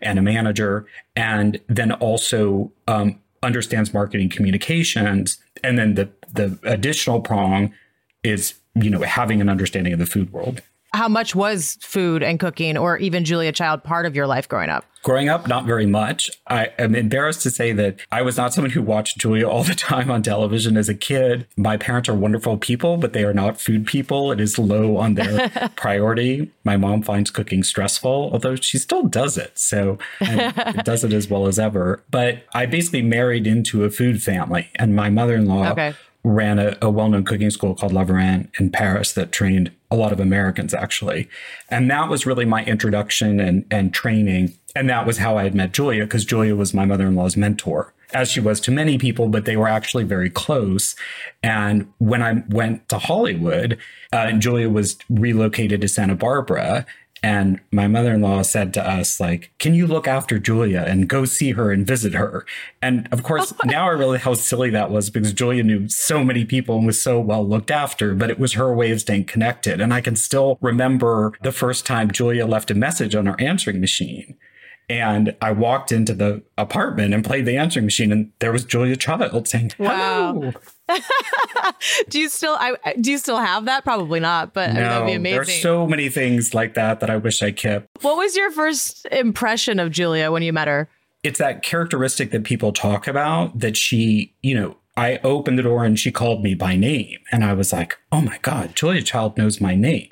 and 0.00 0.18
a 0.18 0.22
manager, 0.22 0.86
and 1.14 1.60
then 1.68 1.92
also 1.92 2.72
um, 2.88 3.20
understands 3.42 3.92
marketing 3.92 4.30
communications. 4.30 5.38
And 5.62 5.78
then 5.78 5.94
the 5.94 6.08
the 6.32 6.58
additional 6.62 7.20
prong 7.20 7.74
is 8.22 8.54
you 8.74 8.88
know 8.88 9.00
having 9.00 9.42
an 9.42 9.50
understanding 9.50 9.92
of 9.92 9.98
the 9.98 10.06
food 10.06 10.32
world. 10.32 10.62
How 10.92 11.08
much 11.08 11.34
was 11.36 11.78
food 11.80 12.22
and 12.22 12.40
cooking, 12.40 12.76
or 12.76 12.98
even 12.98 13.24
Julia 13.24 13.52
Child, 13.52 13.84
part 13.84 14.06
of 14.06 14.16
your 14.16 14.26
life 14.26 14.48
growing 14.48 14.70
up? 14.70 14.84
Growing 15.02 15.28
up, 15.28 15.46
not 15.46 15.64
very 15.64 15.86
much. 15.86 16.28
I 16.48 16.72
am 16.78 16.94
embarrassed 16.94 17.40
to 17.42 17.50
say 17.50 17.72
that 17.72 18.00
I 18.12 18.20
was 18.22 18.36
not 18.36 18.52
someone 18.52 18.72
who 18.72 18.82
watched 18.82 19.16
Julia 19.18 19.48
all 19.48 19.62
the 19.62 19.74
time 19.76 20.10
on 20.10 20.22
television 20.22 20.76
as 20.76 20.88
a 20.88 20.94
kid. 20.94 21.46
My 21.56 21.76
parents 21.76 22.08
are 22.08 22.14
wonderful 22.14 22.58
people, 22.58 22.96
but 22.96 23.12
they 23.12 23.24
are 23.24 23.32
not 23.32 23.60
food 23.60 23.86
people. 23.86 24.30
It 24.32 24.40
is 24.40 24.58
low 24.58 24.96
on 24.96 25.14
their 25.14 25.48
priority. 25.76 26.50
My 26.64 26.76
mom 26.76 27.02
finds 27.02 27.30
cooking 27.30 27.62
stressful, 27.62 28.30
although 28.32 28.56
she 28.56 28.76
still 28.76 29.04
does 29.04 29.38
it. 29.38 29.58
So 29.58 29.96
and 30.20 30.54
does 30.84 31.04
it 31.04 31.12
as 31.12 31.30
well 31.30 31.46
as 31.46 31.58
ever. 31.58 32.02
But 32.10 32.42
I 32.52 32.66
basically 32.66 33.02
married 33.02 33.46
into 33.46 33.84
a 33.84 33.90
food 33.90 34.22
family, 34.22 34.68
and 34.74 34.94
my 34.94 35.08
mother 35.08 35.36
in 35.36 35.46
law 35.46 35.70
Okay. 35.70 35.94
ran 36.24 36.58
a, 36.58 36.76
a 36.82 36.90
well-known 36.90 37.24
cooking 37.24 37.50
school 37.50 37.74
called 37.74 37.92
La 37.92 38.04
Varenne 38.04 38.48
in 38.60 38.70
Paris 38.70 39.12
that 39.14 39.32
trained 39.32 39.70
a 39.90 39.96
lot 39.96 40.12
of 40.12 40.20
Americans 40.20 40.72
actually. 40.72 41.28
And 41.68 41.90
that 41.90 42.08
was 42.08 42.26
really 42.26 42.44
my 42.44 42.64
introduction 42.64 43.40
and, 43.40 43.64
and 43.70 43.92
training. 43.92 44.54
And 44.76 44.88
that 44.88 45.06
was 45.06 45.18
how 45.18 45.36
I 45.36 45.44
had 45.44 45.54
met 45.54 45.72
Julia 45.72 46.04
because 46.04 46.24
Julia 46.24 46.54
was 46.54 46.72
my 46.72 46.84
mother-in-law's 46.84 47.36
mentor, 47.36 47.92
as 48.14 48.30
she 48.30 48.40
was 48.40 48.60
to 48.60 48.70
many 48.70 48.98
people, 48.98 49.28
but 49.28 49.44
they 49.44 49.56
were 49.56 49.68
actually 49.68 50.04
very 50.04 50.30
close. 50.30 50.94
And 51.42 51.92
when 51.98 52.22
I 52.22 52.44
went 52.48 52.88
to 52.88 52.98
Hollywood, 52.98 53.78
uh, 54.12 54.26
and 54.28 54.40
Julia 54.40 54.68
was 54.68 54.96
relocated 55.08 55.80
to 55.80 55.88
Santa 55.88 56.14
Barbara, 56.14 56.86
and 57.22 57.60
my 57.70 57.86
mother-in-law 57.86 58.42
said 58.42 58.72
to 58.74 58.88
us, 58.88 59.20
like, 59.20 59.52
can 59.58 59.74
you 59.74 59.86
look 59.86 60.08
after 60.08 60.38
Julia 60.38 60.84
and 60.86 61.08
go 61.08 61.24
see 61.24 61.52
her 61.52 61.70
and 61.70 61.86
visit 61.86 62.14
her? 62.14 62.46
And 62.80 63.08
of 63.12 63.22
course, 63.22 63.52
now 63.64 63.88
I 63.88 63.92
realize 63.92 64.22
how 64.22 64.34
silly 64.34 64.70
that 64.70 64.90
was 64.90 65.10
because 65.10 65.32
Julia 65.32 65.62
knew 65.62 65.88
so 65.88 66.24
many 66.24 66.44
people 66.44 66.76
and 66.76 66.86
was 66.86 67.00
so 67.00 67.20
well 67.20 67.46
looked 67.46 67.70
after, 67.70 68.14
but 68.14 68.30
it 68.30 68.38
was 68.38 68.54
her 68.54 68.72
way 68.72 68.90
of 68.90 69.00
staying 69.00 69.24
connected. 69.24 69.80
And 69.80 69.92
I 69.92 70.00
can 70.00 70.16
still 70.16 70.58
remember 70.60 71.32
the 71.42 71.52
first 71.52 71.84
time 71.84 72.10
Julia 72.10 72.46
left 72.46 72.70
a 72.70 72.74
message 72.74 73.14
on 73.14 73.26
her 73.26 73.38
answering 73.38 73.80
machine. 73.80 74.36
And 74.90 75.36
I 75.40 75.52
walked 75.52 75.92
into 75.92 76.12
the 76.14 76.42
apartment 76.58 77.14
and 77.14 77.24
played 77.24 77.46
the 77.46 77.56
answering 77.56 77.86
machine, 77.86 78.10
and 78.10 78.32
there 78.40 78.50
was 78.50 78.64
Julia 78.64 78.96
Child 78.96 79.46
saying, 79.46 79.70
Wow. 79.78 80.52
Do 82.08 82.18
you 82.18 82.28
still? 82.28 82.56
I 82.58 82.74
do 83.00 83.12
you 83.12 83.18
still 83.18 83.38
have 83.38 83.66
that? 83.66 83.84
Probably 83.84 84.18
not, 84.18 84.52
but 84.52 84.70
I 84.70 84.72
mean, 84.72 84.82
that'd 84.82 85.06
be 85.06 85.12
amazing. 85.14 85.36
there's 85.36 85.62
so 85.62 85.86
many 85.86 86.08
things 86.08 86.52
like 86.52 86.74
that 86.74 86.98
that 86.98 87.08
I 87.08 87.16
wish 87.16 87.40
I 87.42 87.52
kept. 87.52 87.86
what 88.00 88.16
was 88.16 88.34
your 88.34 88.50
first 88.50 89.06
impression 89.12 89.78
of 89.78 89.92
Julia 89.92 90.32
when 90.32 90.42
you 90.42 90.52
met 90.52 90.66
her? 90.68 90.88
it's 91.22 91.38
that 91.38 91.62
characteristic 91.62 92.30
that 92.30 92.44
people 92.44 92.72
talk 92.72 93.06
about 93.06 93.58
that 93.58 93.76
she, 93.76 94.34
you 94.40 94.54
know, 94.58 94.76
I 94.96 95.18
opened 95.22 95.58
the 95.58 95.62
door 95.62 95.84
and 95.84 95.98
she 95.98 96.10
called 96.10 96.42
me 96.42 96.54
by 96.54 96.76
name. 96.76 97.18
And 97.30 97.44
I 97.44 97.52
was 97.52 97.72
like, 97.74 97.98
oh 98.10 98.22
my 98.22 98.38
God, 98.40 98.74
Julia 98.74 99.02
Child 99.02 99.36
knows 99.36 99.60
my 99.60 99.74
name. 99.74 100.08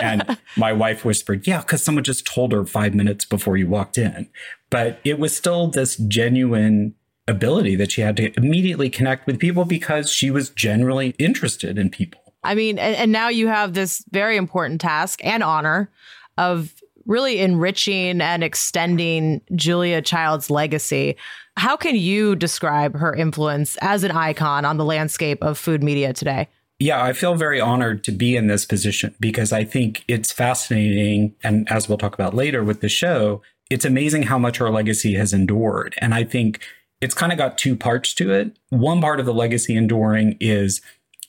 And 0.00 0.38
my 0.56 0.72
wife 0.72 1.04
whispered, 1.04 1.46
yeah, 1.46 1.60
because 1.60 1.82
someone 1.82 2.04
just 2.04 2.26
told 2.26 2.52
her 2.52 2.64
five 2.64 2.94
minutes 2.94 3.24
before 3.24 3.56
you 3.56 3.68
walked 3.68 3.98
in. 3.98 4.28
But 4.70 5.00
it 5.04 5.18
was 5.18 5.36
still 5.36 5.68
this 5.68 5.96
genuine 5.96 6.94
ability 7.28 7.76
that 7.76 7.92
she 7.92 8.00
had 8.00 8.16
to 8.16 8.32
immediately 8.36 8.90
connect 8.90 9.26
with 9.26 9.38
people 9.38 9.64
because 9.64 10.10
she 10.10 10.30
was 10.30 10.50
generally 10.50 11.14
interested 11.18 11.78
in 11.78 11.90
people. 11.90 12.20
I 12.42 12.54
mean, 12.54 12.78
and, 12.78 12.96
and 12.96 13.12
now 13.12 13.28
you 13.28 13.48
have 13.48 13.74
this 13.74 14.04
very 14.10 14.36
important 14.36 14.80
task 14.80 15.20
and 15.24 15.42
honor 15.42 15.90
of 16.38 16.74
really 17.06 17.40
enriching 17.40 18.20
and 18.20 18.42
extending 18.44 19.40
Julia 19.54 20.00
Child's 20.02 20.50
legacy. 20.50 21.16
How 21.56 21.76
can 21.76 21.96
you 21.96 22.36
describe 22.36 22.96
her 22.96 23.14
influence 23.14 23.76
as 23.80 24.04
an 24.04 24.12
icon 24.12 24.64
on 24.64 24.76
the 24.76 24.84
landscape 24.84 25.42
of 25.42 25.58
food 25.58 25.82
media 25.82 26.12
today? 26.12 26.48
Yeah, 26.80 27.04
I 27.04 27.12
feel 27.12 27.34
very 27.34 27.60
honored 27.60 28.02
to 28.04 28.12
be 28.12 28.36
in 28.36 28.46
this 28.46 28.64
position 28.64 29.14
because 29.20 29.52
I 29.52 29.64
think 29.64 30.02
it's 30.08 30.32
fascinating. 30.32 31.34
And 31.44 31.70
as 31.70 31.88
we'll 31.88 31.98
talk 31.98 32.14
about 32.14 32.34
later 32.34 32.64
with 32.64 32.80
the 32.80 32.88
show, 32.88 33.42
it's 33.68 33.84
amazing 33.84 34.24
how 34.24 34.38
much 34.38 34.56
her 34.56 34.70
legacy 34.70 35.14
has 35.14 35.34
endured. 35.34 35.94
And 35.98 36.14
I 36.14 36.24
think 36.24 36.60
it's 37.02 37.14
kind 37.14 37.32
of 37.32 37.38
got 37.38 37.58
two 37.58 37.76
parts 37.76 38.14
to 38.14 38.32
it. 38.32 38.58
One 38.70 39.02
part 39.02 39.20
of 39.20 39.26
the 39.26 39.34
legacy 39.34 39.76
enduring 39.76 40.38
is 40.40 40.80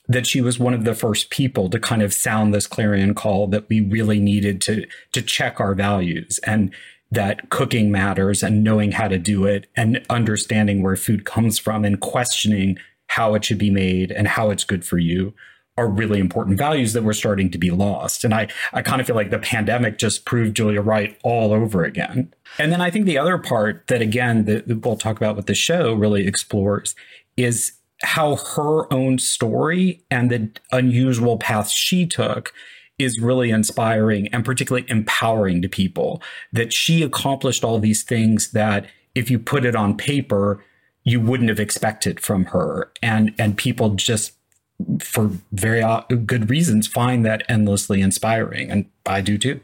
that 0.08 0.26
she 0.26 0.40
was 0.40 0.58
one 0.58 0.74
of 0.74 0.86
the 0.86 0.96
first 0.96 1.30
people 1.30 1.70
to 1.70 1.80
kind 1.80 2.02
of 2.02 2.14
sound 2.14 2.54
this 2.54 2.66
clarion 2.66 3.14
call 3.14 3.48
that 3.48 3.68
we 3.70 3.82
really 3.82 4.20
needed 4.20 4.62
to 4.62 4.86
to 5.12 5.22
check 5.22 5.60
our 5.60 5.76
values 5.76 6.40
and 6.46 6.74
that 7.12 7.50
cooking 7.50 7.92
matters 7.92 8.42
and 8.42 8.64
knowing 8.64 8.94
how 8.94 9.08
to 9.08 9.18
do 9.18 9.46
it 9.46 9.68
and 9.76 10.04
understanding 10.10 10.82
where 10.82 10.96
food 10.96 11.26
comes 11.26 11.60
from 11.60 11.84
and 11.84 12.00
questioning 12.00 12.78
how 13.16 13.36
it 13.36 13.44
should 13.44 13.58
be 13.58 13.70
made 13.70 14.10
and 14.10 14.26
how 14.26 14.52
it's 14.52 14.64
good 14.64 14.86
for 14.86 14.98
you 14.98 15.34
are 15.78 15.90
really 15.90 16.20
important 16.20 16.58
values 16.58 16.94
that 16.94 17.04
were 17.04 17.14
starting 17.14 17.52
to 17.52 17.58
be 17.58 17.70
lost. 17.70 18.24
And 18.24 18.34
I, 18.34 18.48
I 18.72 18.82
kind 18.82 19.02
of 19.02 19.08
feel 19.08 19.18
like 19.18 19.32
the 19.32 19.40
pandemic 19.40 19.98
just 19.98 20.24
proved 20.24 20.56
Julia 20.56 20.82
right 20.82 21.18
all 21.22 21.54
over 21.54 21.84
again. 21.84 22.34
And 22.58 22.72
then 22.72 22.80
I 22.80 22.90
think 22.90 23.06
the 23.06 23.18
other 23.18 23.38
part 23.38 23.88
that, 23.88 24.02
again, 24.02 24.46
that 24.46 24.66
we'll 24.86 24.96
talk 24.96 25.18
about 25.18 25.36
what 25.36 25.48
the 25.48 25.54
show 25.54 25.94
really 25.94 26.26
explores 26.26 26.96
is 27.36 27.74
how 28.02 28.38
her 28.38 28.92
own 28.94 29.20
story 29.20 30.04
and 30.10 30.32
the 30.32 30.50
unusual 30.72 31.38
path 31.38 31.70
she 31.70 32.06
took 32.06 32.54
is 32.98 33.20
really 33.20 33.50
inspiring 33.50 34.28
and 34.30 34.46
particularly 34.46 34.90
empowering 34.90 35.62
to 35.62 35.68
people 35.68 36.22
that 36.54 36.72
she 36.72 37.04
accomplished 37.04 37.66
all 37.66 37.78
these 37.78 38.04
things 38.04 38.52
that 38.52 38.86
if 39.16 39.30
you 39.30 39.38
put 39.38 39.66
it 39.66 39.76
on 39.76 39.98
paper 39.98 40.64
you 41.04 41.20
wouldn't 41.20 41.50
have 41.50 41.60
expected 41.60 42.20
from 42.20 42.46
her 42.46 42.92
and 43.02 43.34
and 43.38 43.58
people 43.58 43.92
just 43.92 44.34
for 45.00 45.32
very 45.52 45.82
uh, 45.82 46.02
good 46.26 46.50
reasons 46.50 46.88
find 46.88 47.26
that 47.26 47.44
endlessly 47.48 48.02
inspiring 48.02 48.72
and 48.72 48.86
i 49.06 49.22
do 49.22 49.38
too 49.38 49.60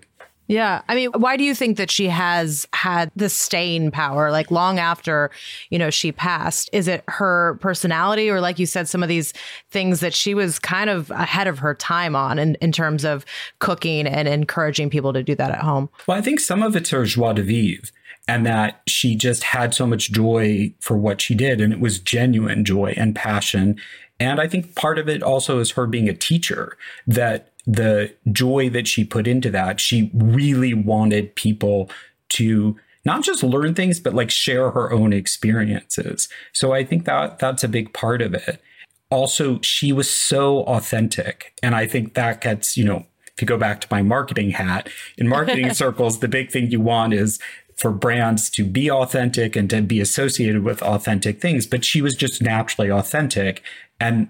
yeah. 0.47 0.81
I 0.87 0.95
mean, 0.95 1.11
why 1.11 1.35
do 1.35 1.43
you 1.43 1.53
think 1.53 1.77
that 1.77 1.91
she 1.91 2.07
has 2.07 2.65
had 2.71 3.11
the 3.15 3.27
staying 3.27 3.91
power 3.91 4.31
like 4.31 4.49
long 4.49 4.79
after, 4.79 5.29
you 5.69 5.77
know, 5.77 5.89
she 5.89 6.13
passed? 6.13 6.69
Is 6.71 6.87
it 6.87 7.03
her 7.09 7.57
personality 7.59 8.29
or 8.29 8.39
like 8.39 8.57
you 8.57 8.65
said, 8.65 8.87
some 8.87 9.03
of 9.03 9.09
these 9.09 9.33
things 9.71 9.99
that 9.99 10.13
she 10.13 10.33
was 10.33 10.57
kind 10.57 10.89
of 10.89 11.11
ahead 11.11 11.47
of 11.47 11.59
her 11.59 11.73
time 11.73 12.15
on 12.15 12.39
in, 12.39 12.55
in 12.55 12.71
terms 12.71 13.03
of 13.03 13.25
cooking 13.59 14.07
and 14.07 14.27
encouraging 14.27 14.89
people 14.89 15.11
to 15.11 15.21
do 15.21 15.35
that 15.35 15.51
at 15.51 15.59
home? 15.59 15.89
Well, 16.07 16.17
I 16.17 16.21
think 16.21 16.39
some 16.39 16.63
of 16.63 16.77
it's 16.77 16.91
her 16.91 17.03
joie 17.03 17.33
de 17.33 17.43
vivre 17.43 17.89
and 18.27 18.45
that 18.45 18.81
she 18.87 19.15
just 19.15 19.43
had 19.43 19.73
so 19.73 19.87
much 19.87 20.11
joy 20.11 20.73
for 20.79 20.97
what 20.97 21.21
she 21.21 21.33
did 21.33 21.61
and 21.61 21.71
it 21.71 21.79
was 21.79 21.99
genuine 21.99 22.65
joy 22.65 22.93
and 22.97 23.15
passion. 23.15 23.79
And 24.19 24.39
i 24.39 24.47
think 24.47 24.75
part 24.75 24.99
of 24.99 25.07
it 25.07 25.23
also 25.23 25.59
is 25.59 25.71
her 25.71 25.87
being 25.87 26.09
a 26.09 26.13
teacher 26.13 26.77
that 27.05 27.53
the 27.65 28.13
joy 28.31 28.69
that 28.69 28.87
she 28.87 29.03
put 29.03 29.27
into 29.27 29.51
that 29.51 29.79
she 29.79 30.09
really 30.13 30.73
wanted 30.73 31.35
people 31.35 31.89
to 32.29 32.77
not 33.05 33.23
just 33.23 33.43
learn 33.43 33.73
things 33.73 33.99
but 33.99 34.13
like 34.13 34.31
share 34.31 34.71
her 34.71 34.91
own 34.91 35.13
experiences. 35.13 36.29
So 36.53 36.73
i 36.73 36.83
think 36.83 37.05
that 37.05 37.39
that's 37.39 37.63
a 37.63 37.69
big 37.69 37.93
part 37.93 38.21
of 38.21 38.33
it. 38.33 38.61
Also 39.09 39.59
she 39.61 39.93
was 39.93 40.09
so 40.09 40.63
authentic 40.63 41.53
and 41.63 41.75
i 41.75 41.85
think 41.87 42.13
that 42.15 42.41
gets 42.41 42.75
you 42.75 42.83
know 42.83 43.05
if 43.33 43.41
you 43.41 43.47
go 43.47 43.57
back 43.57 43.79
to 43.81 43.87
my 43.91 44.01
marketing 44.01 44.49
hat 44.49 44.89
in 45.17 45.27
marketing 45.27 45.73
circles 45.83 46.19
the 46.19 46.27
big 46.27 46.51
thing 46.51 46.71
you 46.71 46.81
want 46.81 47.13
is 47.13 47.39
for 47.77 47.91
brands 47.91 48.49
to 48.49 48.65
be 48.65 48.89
authentic 48.89 49.55
and 49.55 49.69
to 49.69 49.81
be 49.81 50.01
associated 50.01 50.63
with 50.63 50.81
authentic 50.81 51.39
things. 51.39 51.67
But 51.67 51.85
she 51.85 52.01
was 52.01 52.15
just 52.15 52.41
naturally 52.41 52.91
authentic. 52.91 53.61
And 53.99 54.29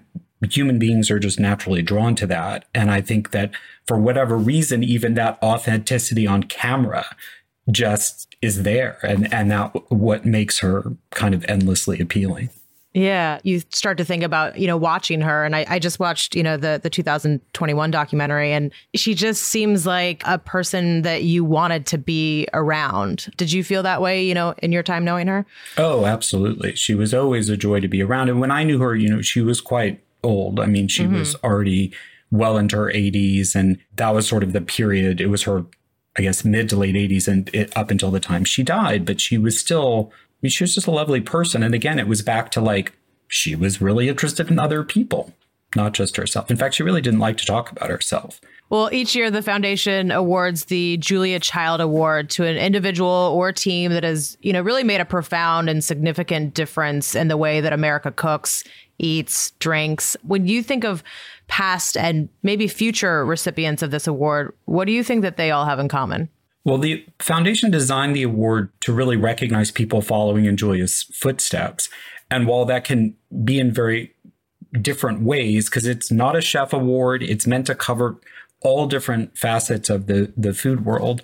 human 0.50 0.78
beings 0.78 1.10
are 1.10 1.18
just 1.18 1.40
naturally 1.40 1.82
drawn 1.82 2.14
to 2.16 2.26
that. 2.26 2.66
And 2.74 2.90
I 2.90 3.00
think 3.00 3.30
that 3.30 3.50
for 3.86 3.98
whatever 3.98 4.36
reason, 4.36 4.84
even 4.84 5.14
that 5.14 5.38
authenticity 5.42 6.26
on 6.26 6.44
camera 6.44 7.06
just 7.70 8.36
is 8.40 8.62
there. 8.62 8.98
And, 9.02 9.32
and 9.32 9.50
that 9.50 9.90
what 9.90 10.24
makes 10.24 10.58
her 10.60 10.96
kind 11.10 11.34
of 11.34 11.44
endlessly 11.48 12.00
appealing. 12.00 12.50
Yeah, 12.94 13.38
you 13.42 13.60
start 13.70 13.98
to 13.98 14.04
think 14.04 14.22
about 14.22 14.58
you 14.58 14.66
know 14.66 14.76
watching 14.76 15.20
her, 15.20 15.44
and 15.44 15.54
I, 15.54 15.66
I 15.68 15.78
just 15.78 16.00
watched 16.00 16.34
you 16.34 16.42
know 16.42 16.56
the 16.56 16.80
the 16.82 16.88
2021 16.88 17.90
documentary, 17.90 18.52
and 18.52 18.72
she 18.94 19.14
just 19.14 19.42
seems 19.44 19.86
like 19.86 20.22
a 20.24 20.38
person 20.38 21.02
that 21.02 21.22
you 21.22 21.44
wanted 21.44 21.84
to 21.86 21.98
be 21.98 22.48
around. 22.54 23.30
Did 23.36 23.52
you 23.52 23.62
feel 23.62 23.82
that 23.82 24.00
way? 24.00 24.24
You 24.24 24.34
know, 24.34 24.54
in 24.62 24.72
your 24.72 24.82
time 24.82 25.04
knowing 25.04 25.26
her? 25.26 25.44
Oh, 25.76 26.06
absolutely. 26.06 26.76
She 26.76 26.94
was 26.94 27.12
always 27.12 27.50
a 27.50 27.58
joy 27.58 27.80
to 27.80 27.88
be 27.88 28.02
around, 28.02 28.30
and 28.30 28.40
when 28.40 28.50
I 28.50 28.64
knew 28.64 28.78
her, 28.78 28.96
you 28.96 29.10
know, 29.10 29.20
she 29.20 29.42
was 29.42 29.60
quite 29.60 30.02
old. 30.24 30.58
I 30.58 30.66
mean, 30.66 30.88
she 30.88 31.04
mm-hmm. 31.04 31.18
was 31.18 31.36
already 31.44 31.92
well 32.30 32.56
into 32.56 32.76
her 32.76 32.90
80s, 32.90 33.54
and 33.54 33.78
that 33.96 34.14
was 34.14 34.26
sort 34.26 34.42
of 34.42 34.54
the 34.54 34.62
period. 34.62 35.20
It 35.20 35.26
was 35.26 35.42
her 35.42 35.66
I 36.18 36.22
guess 36.22 36.44
mid 36.44 36.68
to 36.70 36.76
late 36.76 36.96
80s 36.96 37.28
and 37.28 37.48
it, 37.54 37.74
up 37.76 37.92
until 37.92 38.10
the 38.10 38.18
time 38.18 38.44
she 38.44 38.64
died, 38.64 39.04
but 39.04 39.20
she 39.20 39.38
was 39.38 39.58
still 39.58 40.10
she 40.46 40.62
was 40.62 40.74
just 40.74 40.86
a 40.86 40.92
lovely 40.92 41.20
person. 41.20 41.62
And 41.62 41.74
again, 41.74 41.98
it 41.98 42.08
was 42.08 42.22
back 42.22 42.50
to 42.52 42.60
like, 42.60 42.92
she 43.26 43.54
was 43.56 43.80
really 43.80 44.08
interested 44.08 44.50
in 44.50 44.58
other 44.58 44.84
people, 44.84 45.32
not 45.74 45.92
just 45.92 46.16
herself. 46.16 46.50
In 46.50 46.56
fact, 46.56 46.74
she 46.74 46.82
really 46.82 47.02
didn't 47.02 47.20
like 47.20 47.36
to 47.38 47.46
talk 47.46 47.70
about 47.70 47.90
herself. 47.90 48.40
Well, 48.70 48.90
each 48.92 49.16
year 49.16 49.30
the 49.30 49.42
foundation 49.42 50.10
awards 50.10 50.66
the 50.66 50.98
Julia 50.98 51.40
Child 51.40 51.80
Award 51.80 52.28
to 52.30 52.44
an 52.44 52.56
individual 52.58 53.32
or 53.34 53.50
team 53.50 53.92
that 53.92 54.04
has, 54.04 54.36
you 54.42 54.52
know, 54.52 54.60
really 54.60 54.84
made 54.84 55.00
a 55.00 55.06
profound 55.06 55.70
and 55.70 55.82
significant 55.82 56.52
difference 56.52 57.14
in 57.14 57.28
the 57.28 57.38
way 57.38 57.62
that 57.62 57.72
America 57.72 58.12
cooks, 58.12 58.64
eats, 58.98 59.52
drinks. 59.52 60.16
When 60.22 60.46
you 60.46 60.62
think 60.62 60.84
of 60.84 61.02
past 61.46 61.96
and 61.96 62.28
maybe 62.42 62.68
future 62.68 63.24
recipients 63.24 63.82
of 63.82 63.90
this 63.90 64.06
award, 64.06 64.54
what 64.66 64.84
do 64.84 64.92
you 64.92 65.02
think 65.02 65.22
that 65.22 65.38
they 65.38 65.50
all 65.50 65.64
have 65.64 65.78
in 65.78 65.88
common? 65.88 66.28
Well, 66.68 66.76
the 66.76 67.06
foundation 67.18 67.70
designed 67.70 68.14
the 68.14 68.24
award 68.24 68.70
to 68.80 68.92
really 68.92 69.16
recognize 69.16 69.70
people 69.70 70.02
following 70.02 70.44
in 70.44 70.58
Julia's 70.58 71.04
footsteps. 71.14 71.88
And 72.30 72.46
while 72.46 72.66
that 72.66 72.84
can 72.84 73.16
be 73.42 73.58
in 73.58 73.72
very 73.72 74.14
different 74.82 75.22
ways, 75.22 75.70
because 75.70 75.86
it's 75.86 76.10
not 76.10 76.36
a 76.36 76.42
chef 76.42 76.74
award, 76.74 77.22
it's 77.22 77.46
meant 77.46 77.66
to 77.68 77.74
cover 77.74 78.20
all 78.60 78.86
different 78.86 79.38
facets 79.38 79.88
of 79.88 80.08
the, 80.08 80.30
the 80.36 80.52
food 80.52 80.84
world. 80.84 81.22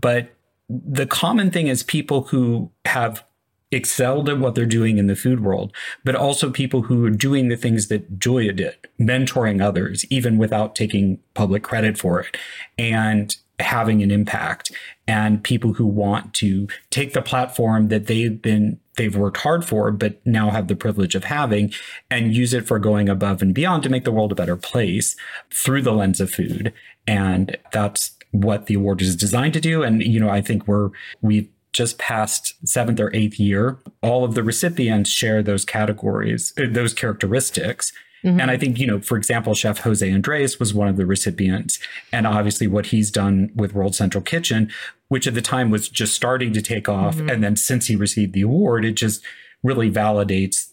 But 0.00 0.34
the 0.70 1.04
common 1.04 1.50
thing 1.50 1.66
is 1.66 1.82
people 1.82 2.22
who 2.28 2.70
have 2.86 3.22
excelled 3.70 4.30
at 4.30 4.38
what 4.38 4.54
they're 4.54 4.64
doing 4.64 4.96
in 4.96 5.08
the 5.08 5.16
food 5.16 5.40
world, 5.40 5.74
but 6.04 6.14
also 6.14 6.50
people 6.50 6.82
who 6.82 7.04
are 7.04 7.10
doing 7.10 7.48
the 7.48 7.56
things 7.56 7.88
that 7.88 8.18
Julia 8.18 8.54
did, 8.54 8.76
mentoring 8.98 9.62
others, 9.62 10.06
even 10.08 10.38
without 10.38 10.74
taking 10.74 11.18
public 11.34 11.62
credit 11.62 11.98
for 11.98 12.20
it. 12.20 12.34
And 12.78 13.36
having 13.58 14.02
an 14.02 14.10
impact 14.10 14.70
and 15.08 15.42
people 15.42 15.74
who 15.74 15.86
want 15.86 16.34
to 16.34 16.68
take 16.90 17.12
the 17.12 17.22
platform 17.22 17.88
that 17.88 18.06
they've 18.06 18.40
been 18.42 18.78
they've 18.96 19.16
worked 19.16 19.38
hard 19.38 19.64
for 19.64 19.90
but 19.90 20.24
now 20.26 20.50
have 20.50 20.68
the 20.68 20.76
privilege 20.76 21.14
of 21.14 21.24
having 21.24 21.72
and 22.10 22.34
use 22.34 22.52
it 22.52 22.66
for 22.66 22.78
going 22.78 23.08
above 23.08 23.40
and 23.42 23.54
beyond 23.54 23.82
to 23.82 23.88
make 23.88 24.04
the 24.04 24.12
world 24.12 24.32
a 24.32 24.34
better 24.34 24.56
place 24.56 25.16
through 25.50 25.82
the 25.82 25.92
lens 25.92 26.20
of 26.20 26.30
food. 26.30 26.72
And 27.06 27.56
that's 27.72 28.16
what 28.32 28.66
the 28.66 28.74
award 28.74 29.00
is 29.00 29.16
designed 29.16 29.54
to 29.54 29.60
do. 29.60 29.82
And 29.82 30.02
you 30.02 30.20
know 30.20 30.28
i 30.28 30.40
think 30.40 30.66
we're 30.66 30.90
we've 31.22 31.48
just 31.72 31.98
past 31.98 32.54
seventh 32.66 32.98
or 32.98 33.14
eighth 33.14 33.38
year. 33.38 33.78
All 34.02 34.24
of 34.24 34.34
the 34.34 34.42
recipients 34.42 35.10
share 35.10 35.42
those 35.42 35.64
categories 35.64 36.54
uh, 36.58 36.64
those 36.70 36.94
characteristics 36.94 37.92
Mm-hmm. 38.26 38.40
And 38.40 38.50
I 38.50 38.56
think, 38.56 38.78
you 38.78 38.86
know, 38.86 39.00
for 39.00 39.16
example, 39.16 39.54
Chef 39.54 39.78
Jose 39.78 40.10
Andres 40.12 40.58
was 40.58 40.74
one 40.74 40.88
of 40.88 40.96
the 40.96 41.06
recipients. 41.06 41.78
And 42.12 42.26
obviously, 42.26 42.66
what 42.66 42.86
he's 42.86 43.10
done 43.10 43.50
with 43.54 43.72
World 43.72 43.94
Central 43.94 44.22
Kitchen, 44.22 44.70
which 45.08 45.26
at 45.26 45.34
the 45.34 45.42
time 45.42 45.70
was 45.70 45.88
just 45.88 46.14
starting 46.14 46.52
to 46.52 46.60
take 46.60 46.88
off. 46.88 47.16
Mm-hmm. 47.16 47.30
And 47.30 47.44
then 47.44 47.56
since 47.56 47.86
he 47.86 47.94
received 47.94 48.32
the 48.32 48.42
award, 48.42 48.84
it 48.84 48.94
just 48.94 49.22
really 49.62 49.90
validates, 49.90 50.72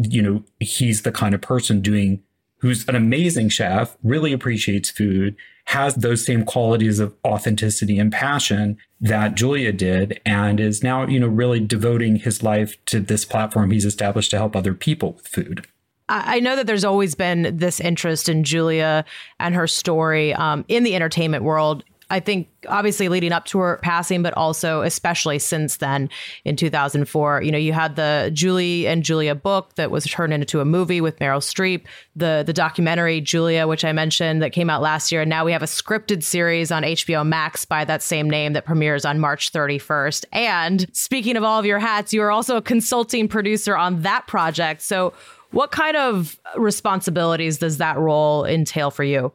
you 0.00 0.22
know, 0.22 0.44
he's 0.60 1.02
the 1.02 1.12
kind 1.12 1.34
of 1.34 1.42
person 1.42 1.82
doing 1.82 2.22
who's 2.60 2.88
an 2.88 2.96
amazing 2.96 3.48
chef, 3.48 3.96
really 4.02 4.32
appreciates 4.32 4.90
food, 4.90 5.36
has 5.66 5.94
those 5.96 6.24
same 6.24 6.44
qualities 6.44 6.98
of 6.98 7.14
authenticity 7.24 7.98
and 7.98 8.10
passion 8.10 8.76
that 9.00 9.34
Julia 9.34 9.72
did, 9.72 10.20
and 10.24 10.58
is 10.58 10.82
now, 10.82 11.06
you 11.06 11.20
know, 11.20 11.28
really 11.28 11.60
devoting 11.60 12.16
his 12.16 12.42
life 12.42 12.82
to 12.86 12.98
this 12.98 13.24
platform 13.24 13.70
he's 13.70 13.84
established 13.84 14.30
to 14.30 14.38
help 14.38 14.56
other 14.56 14.74
people 14.74 15.12
with 15.12 15.28
food. 15.28 15.66
I 16.08 16.40
know 16.40 16.56
that 16.56 16.66
there's 16.66 16.84
always 16.84 17.14
been 17.14 17.56
this 17.56 17.80
interest 17.80 18.28
in 18.28 18.44
Julia 18.44 19.04
and 19.38 19.54
her 19.54 19.66
story 19.66 20.32
um, 20.34 20.64
in 20.68 20.84
the 20.84 20.94
entertainment 20.94 21.44
world. 21.44 21.84
I 22.10 22.20
think 22.20 22.48
obviously 22.68 23.10
leading 23.10 23.32
up 23.32 23.44
to 23.46 23.58
her 23.58 23.78
passing, 23.82 24.22
but 24.22 24.32
also 24.34 24.80
especially 24.80 25.38
since 25.38 25.76
then 25.76 26.08
in 26.44 26.56
2004. 26.56 27.42
You 27.42 27.52
know, 27.52 27.58
you 27.58 27.74
had 27.74 27.96
the 27.96 28.30
Julie 28.32 28.86
and 28.86 29.02
Julia 29.02 29.34
book 29.34 29.74
that 29.74 29.90
was 29.90 30.06
turned 30.06 30.32
into 30.32 30.60
a 30.60 30.64
movie 30.64 31.02
with 31.02 31.18
Meryl 31.18 31.42
Streep, 31.42 31.84
the 32.16 32.42
the 32.46 32.54
documentary 32.54 33.20
Julia, 33.20 33.66
which 33.66 33.84
I 33.84 33.92
mentioned 33.92 34.40
that 34.42 34.52
came 34.52 34.70
out 34.70 34.80
last 34.80 35.12
year, 35.12 35.20
and 35.20 35.28
now 35.28 35.44
we 35.44 35.52
have 35.52 35.62
a 35.62 35.66
scripted 35.66 36.22
series 36.22 36.72
on 36.72 36.82
HBO 36.82 37.26
Max 37.26 37.66
by 37.66 37.84
that 37.84 38.02
same 38.02 38.30
name 38.30 38.54
that 38.54 38.64
premieres 38.64 39.04
on 39.04 39.18
March 39.18 39.52
31st. 39.52 40.24
And 40.32 40.86
speaking 40.94 41.36
of 41.36 41.44
all 41.44 41.58
of 41.58 41.66
your 41.66 41.78
hats, 41.78 42.14
you 42.14 42.22
are 42.22 42.30
also 42.30 42.56
a 42.56 42.62
consulting 42.62 43.28
producer 43.28 43.76
on 43.76 44.00
that 44.02 44.26
project. 44.26 44.80
So 44.80 45.12
what 45.50 45.70
kind 45.70 45.96
of 45.96 46.38
responsibilities 46.56 47.58
does 47.58 47.78
that 47.78 47.98
role 47.98 48.44
entail 48.44 48.90
for 48.90 49.04
you? 49.04 49.32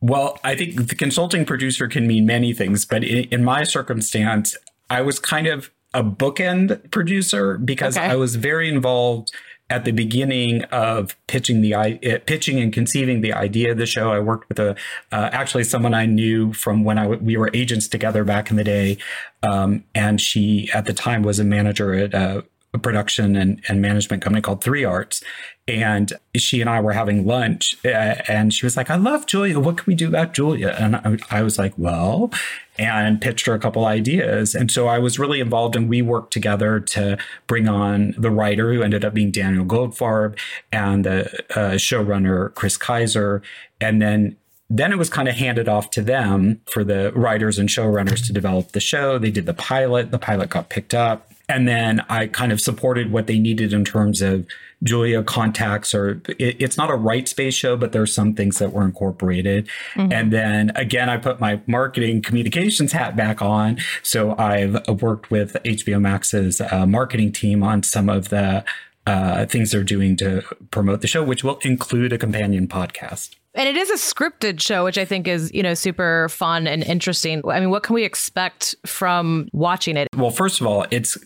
Well, 0.00 0.40
I 0.42 0.56
think 0.56 0.88
the 0.88 0.94
consulting 0.96 1.44
producer 1.44 1.86
can 1.86 2.06
mean 2.06 2.26
many 2.26 2.52
things, 2.52 2.84
but 2.84 3.04
in, 3.04 3.24
in 3.30 3.44
my 3.44 3.62
circumstance, 3.62 4.56
I 4.90 5.00
was 5.00 5.20
kind 5.20 5.46
of 5.46 5.70
a 5.94 6.02
bookend 6.02 6.90
producer 6.90 7.56
because 7.58 7.96
okay. 7.96 8.06
I 8.06 8.16
was 8.16 8.36
very 8.36 8.68
involved 8.68 9.30
at 9.70 9.84
the 9.86 9.92
beginning 9.92 10.64
of 10.64 11.16
pitching 11.28 11.62
the 11.62 11.74
uh, 11.74 12.18
pitching 12.26 12.60
and 12.60 12.72
conceiving 12.72 13.22
the 13.22 13.32
idea 13.32 13.72
of 13.72 13.78
the 13.78 13.86
show. 13.86 14.12
I 14.12 14.20
worked 14.20 14.48
with 14.48 14.58
a 14.58 14.72
uh, 15.12 15.30
actually 15.32 15.64
someone 15.64 15.94
I 15.94 16.04
knew 16.04 16.52
from 16.52 16.84
when 16.84 16.98
I 16.98 17.06
we 17.06 17.36
were 17.36 17.50
agents 17.54 17.88
together 17.88 18.22
back 18.22 18.50
in 18.50 18.56
the 18.56 18.64
day, 18.64 18.98
um, 19.42 19.84
and 19.94 20.20
she 20.20 20.68
at 20.74 20.84
the 20.84 20.92
time 20.92 21.22
was 21.22 21.38
a 21.38 21.44
manager 21.44 21.94
at 21.94 22.14
uh, 22.14 22.42
a 22.42 22.61
production 22.78 23.36
and, 23.36 23.62
and 23.68 23.82
management 23.82 24.22
company 24.22 24.40
called 24.40 24.62
Three 24.62 24.84
Arts. 24.84 25.22
And 25.68 26.12
she 26.36 26.60
and 26.60 26.68
I 26.68 26.80
were 26.80 26.92
having 26.92 27.24
lunch, 27.24 27.76
and 27.84 28.52
she 28.52 28.66
was 28.66 28.76
like, 28.76 28.90
I 28.90 28.96
love 28.96 29.26
Julia. 29.26 29.60
What 29.60 29.76
can 29.76 29.84
we 29.86 29.94
do 29.94 30.08
about 30.08 30.34
Julia? 30.34 30.76
And 30.78 30.96
I, 30.96 31.18
I 31.30 31.42
was 31.42 31.56
like, 31.56 31.72
well, 31.76 32.32
and 32.78 33.20
pitched 33.20 33.46
her 33.46 33.54
a 33.54 33.60
couple 33.60 33.84
ideas. 33.84 34.56
And 34.56 34.72
so 34.72 34.88
I 34.88 34.98
was 34.98 35.20
really 35.20 35.38
involved, 35.38 35.76
and 35.76 35.88
we 35.88 36.02
worked 36.02 36.32
together 36.32 36.80
to 36.80 37.16
bring 37.46 37.68
on 37.68 38.14
the 38.18 38.30
writer 38.30 38.72
who 38.72 38.82
ended 38.82 39.04
up 39.04 39.14
being 39.14 39.30
Daniel 39.30 39.64
Goldfarb 39.64 40.36
and 40.72 41.04
the 41.04 41.26
uh, 41.50 41.76
showrunner, 41.76 42.52
Chris 42.54 42.76
Keyser. 42.76 43.40
And 43.80 44.02
then 44.02 44.36
then 44.68 44.90
it 44.90 44.96
was 44.96 45.10
kind 45.10 45.28
of 45.28 45.34
handed 45.34 45.68
off 45.68 45.90
to 45.90 46.00
them 46.00 46.60
for 46.66 46.82
the 46.82 47.12
writers 47.12 47.58
and 47.58 47.68
showrunners 47.68 48.26
to 48.26 48.32
develop 48.32 48.72
the 48.72 48.80
show. 48.80 49.18
They 49.18 49.30
did 49.30 49.44
the 49.44 49.52
pilot, 49.54 50.10
the 50.10 50.18
pilot 50.18 50.48
got 50.48 50.70
picked 50.70 50.94
up. 50.94 51.30
And 51.52 51.68
then 51.68 52.00
I 52.08 52.28
kind 52.28 52.50
of 52.50 52.62
supported 52.62 53.12
what 53.12 53.26
they 53.26 53.38
needed 53.38 53.74
in 53.74 53.84
terms 53.84 54.22
of 54.22 54.46
Julia 54.82 55.22
contacts, 55.22 55.94
or 55.94 56.22
it, 56.38 56.56
it's 56.58 56.78
not 56.78 56.90
a 56.90 56.94
rights 56.94 57.34
based 57.34 57.58
show, 57.58 57.76
but 57.76 57.92
there's 57.92 58.12
some 58.12 58.32
things 58.32 58.58
that 58.58 58.72
were 58.72 58.84
incorporated. 58.84 59.68
Mm-hmm. 59.94 60.12
And 60.12 60.32
then 60.32 60.72
again, 60.74 61.10
I 61.10 61.18
put 61.18 61.40
my 61.40 61.60
marketing 61.66 62.22
communications 62.22 62.92
hat 62.92 63.16
back 63.16 63.42
on. 63.42 63.78
So 64.02 64.34
I've 64.38 64.88
worked 65.02 65.30
with 65.30 65.52
HBO 65.64 66.00
Max's 66.00 66.60
uh, 66.62 66.86
marketing 66.86 67.32
team 67.32 67.62
on 67.62 67.82
some 67.82 68.08
of 68.08 68.30
the 68.30 68.64
uh, 69.06 69.46
things 69.46 69.72
they're 69.72 69.84
doing 69.84 70.16
to 70.16 70.42
promote 70.70 71.00
the 71.00 71.08
show, 71.08 71.22
which 71.22 71.42
will 71.42 71.58
include 71.62 72.12
a 72.12 72.18
companion 72.18 72.68
podcast. 72.68 73.36
And 73.54 73.68
it 73.68 73.76
is 73.76 73.90
a 73.90 73.94
scripted 73.94 74.62
show, 74.62 74.84
which 74.84 74.96
I 74.96 75.04
think 75.04 75.28
is, 75.28 75.52
you 75.52 75.62
know, 75.62 75.74
super 75.74 76.28
fun 76.30 76.66
and 76.66 76.82
interesting. 76.82 77.42
I 77.46 77.60
mean, 77.60 77.68
what 77.68 77.82
can 77.82 77.94
we 77.94 78.02
expect 78.02 78.74
from 78.86 79.48
watching 79.52 79.98
it? 79.98 80.08
Well, 80.16 80.30
first 80.30 80.62
of 80.62 80.66
all, 80.66 80.86
it's 80.90 81.18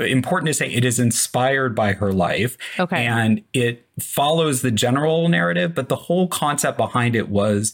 important 0.00 0.48
to 0.48 0.54
say 0.54 0.68
it 0.68 0.84
is 0.84 0.98
inspired 0.98 1.76
by 1.76 1.92
her 1.92 2.12
life. 2.12 2.56
Okay. 2.80 3.06
And 3.06 3.44
it 3.52 3.86
follows 4.00 4.62
the 4.62 4.72
general 4.72 5.28
narrative, 5.28 5.74
but 5.74 5.88
the 5.88 5.96
whole 5.96 6.26
concept 6.26 6.76
behind 6.76 7.14
it 7.14 7.28
was 7.28 7.72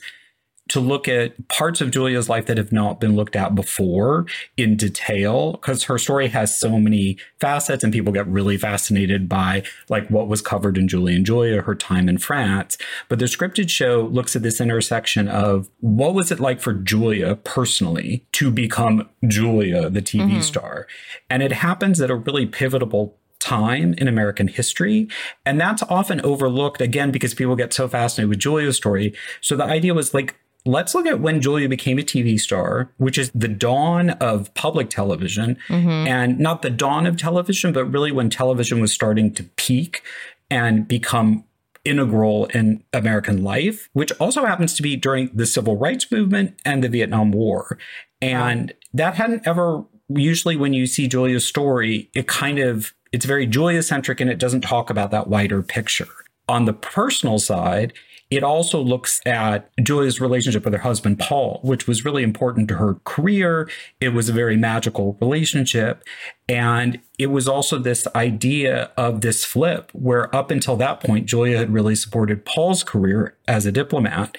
to 0.68 0.80
look 0.80 1.06
at 1.06 1.48
parts 1.48 1.80
of 1.80 1.90
Julia's 1.90 2.28
life 2.28 2.46
that 2.46 2.58
have 2.58 2.72
not 2.72 3.00
been 3.00 3.14
looked 3.14 3.36
at 3.36 3.54
before 3.54 4.26
in 4.56 4.76
detail 4.76 5.52
because 5.52 5.84
her 5.84 5.98
story 5.98 6.28
has 6.28 6.58
so 6.58 6.78
many 6.78 7.16
facets 7.40 7.84
and 7.84 7.92
people 7.92 8.12
get 8.12 8.26
really 8.26 8.56
fascinated 8.56 9.28
by 9.28 9.62
like 9.88 10.08
what 10.08 10.28
was 10.28 10.42
covered 10.42 10.76
in 10.76 10.88
Julie 10.88 11.14
and 11.14 11.24
Julia, 11.24 11.62
her 11.62 11.74
time 11.74 12.08
in 12.08 12.18
France. 12.18 12.76
But 13.08 13.18
the 13.18 13.26
scripted 13.26 13.70
show 13.70 14.02
looks 14.02 14.34
at 14.34 14.42
this 14.42 14.60
intersection 14.60 15.28
of 15.28 15.68
what 15.80 16.14
was 16.14 16.32
it 16.32 16.40
like 16.40 16.60
for 16.60 16.72
Julia 16.72 17.36
personally 17.36 18.26
to 18.32 18.50
become 18.50 19.08
Julia, 19.26 19.88
the 19.88 20.02
TV 20.02 20.22
mm-hmm. 20.22 20.40
star. 20.40 20.86
And 21.30 21.42
it 21.42 21.52
happens 21.52 22.00
at 22.00 22.10
a 22.10 22.16
really 22.16 22.46
pivotal 22.46 23.16
time 23.38 23.94
in 23.98 24.08
American 24.08 24.48
history. 24.48 25.08
And 25.44 25.60
that's 25.60 25.82
often 25.84 26.20
overlooked 26.22 26.80
again 26.80 27.12
because 27.12 27.34
people 27.34 27.54
get 27.54 27.72
so 27.72 27.86
fascinated 27.86 28.30
with 28.30 28.38
Julia's 28.40 28.76
story. 28.76 29.14
So 29.40 29.56
the 29.56 29.64
idea 29.64 29.94
was 29.94 30.12
like, 30.12 30.34
let's 30.66 30.94
look 30.94 31.06
at 31.06 31.20
when 31.20 31.40
Julia 31.40 31.68
became 31.68 31.98
a 31.98 32.02
TV 32.02 32.38
star, 32.38 32.90
which 32.98 33.18
is 33.18 33.30
the 33.34 33.48
dawn 33.48 34.10
of 34.10 34.52
public 34.54 34.90
television 34.90 35.56
mm-hmm. 35.68 35.88
and 35.88 36.38
not 36.38 36.62
the 36.62 36.70
dawn 36.70 37.06
of 37.06 37.16
television, 37.16 37.72
but 37.72 37.84
really 37.84 38.12
when 38.12 38.28
television 38.28 38.80
was 38.80 38.92
starting 38.92 39.32
to 39.34 39.44
peak 39.44 40.02
and 40.50 40.86
become 40.86 41.44
integral 41.84 42.46
in 42.46 42.82
American 42.92 43.42
life, 43.42 43.88
which 43.92 44.12
also 44.20 44.44
happens 44.44 44.74
to 44.74 44.82
be 44.82 44.96
during 44.96 45.30
the 45.32 45.46
civil 45.46 45.76
rights 45.76 46.10
movement 46.10 46.58
and 46.64 46.82
the 46.82 46.88
Vietnam 46.88 47.30
War. 47.30 47.78
And 48.20 48.74
that 48.92 49.14
hadn't 49.14 49.46
ever 49.46 49.84
usually 50.08 50.56
when 50.56 50.72
you 50.72 50.86
see 50.86 51.08
Julia's 51.08 51.46
story, 51.46 52.10
it 52.14 52.26
kind 52.26 52.58
of 52.58 52.92
it's 53.12 53.24
very 53.24 53.46
Julia 53.46 53.82
centric 53.82 54.20
and 54.20 54.30
it 54.30 54.38
doesn't 54.38 54.62
talk 54.62 54.90
about 54.90 55.10
that 55.12 55.28
wider 55.28 55.62
picture. 55.62 56.08
On 56.48 56.64
the 56.64 56.72
personal 56.72 57.38
side, 57.38 57.92
it 58.30 58.42
also 58.42 58.80
looks 58.80 59.20
at 59.24 59.70
Julia's 59.82 60.20
relationship 60.20 60.64
with 60.64 60.74
her 60.74 60.80
husband, 60.80 61.20
Paul, 61.20 61.60
which 61.62 61.86
was 61.86 62.04
really 62.04 62.24
important 62.24 62.66
to 62.68 62.76
her 62.76 62.94
career. 63.04 63.70
It 64.00 64.08
was 64.10 64.28
a 64.28 64.32
very 64.32 64.56
magical 64.56 65.16
relationship. 65.20 66.02
And 66.48 67.00
it 67.18 67.28
was 67.28 67.46
also 67.46 67.78
this 67.78 68.06
idea 68.16 68.90
of 68.96 69.20
this 69.20 69.44
flip 69.44 69.90
where 69.92 70.34
up 70.34 70.50
until 70.50 70.76
that 70.76 71.00
point, 71.00 71.26
Julia 71.26 71.56
had 71.56 71.72
really 71.72 71.94
supported 71.94 72.44
Paul's 72.44 72.82
career 72.82 73.36
as 73.46 73.64
a 73.64 73.72
diplomat. 73.72 74.36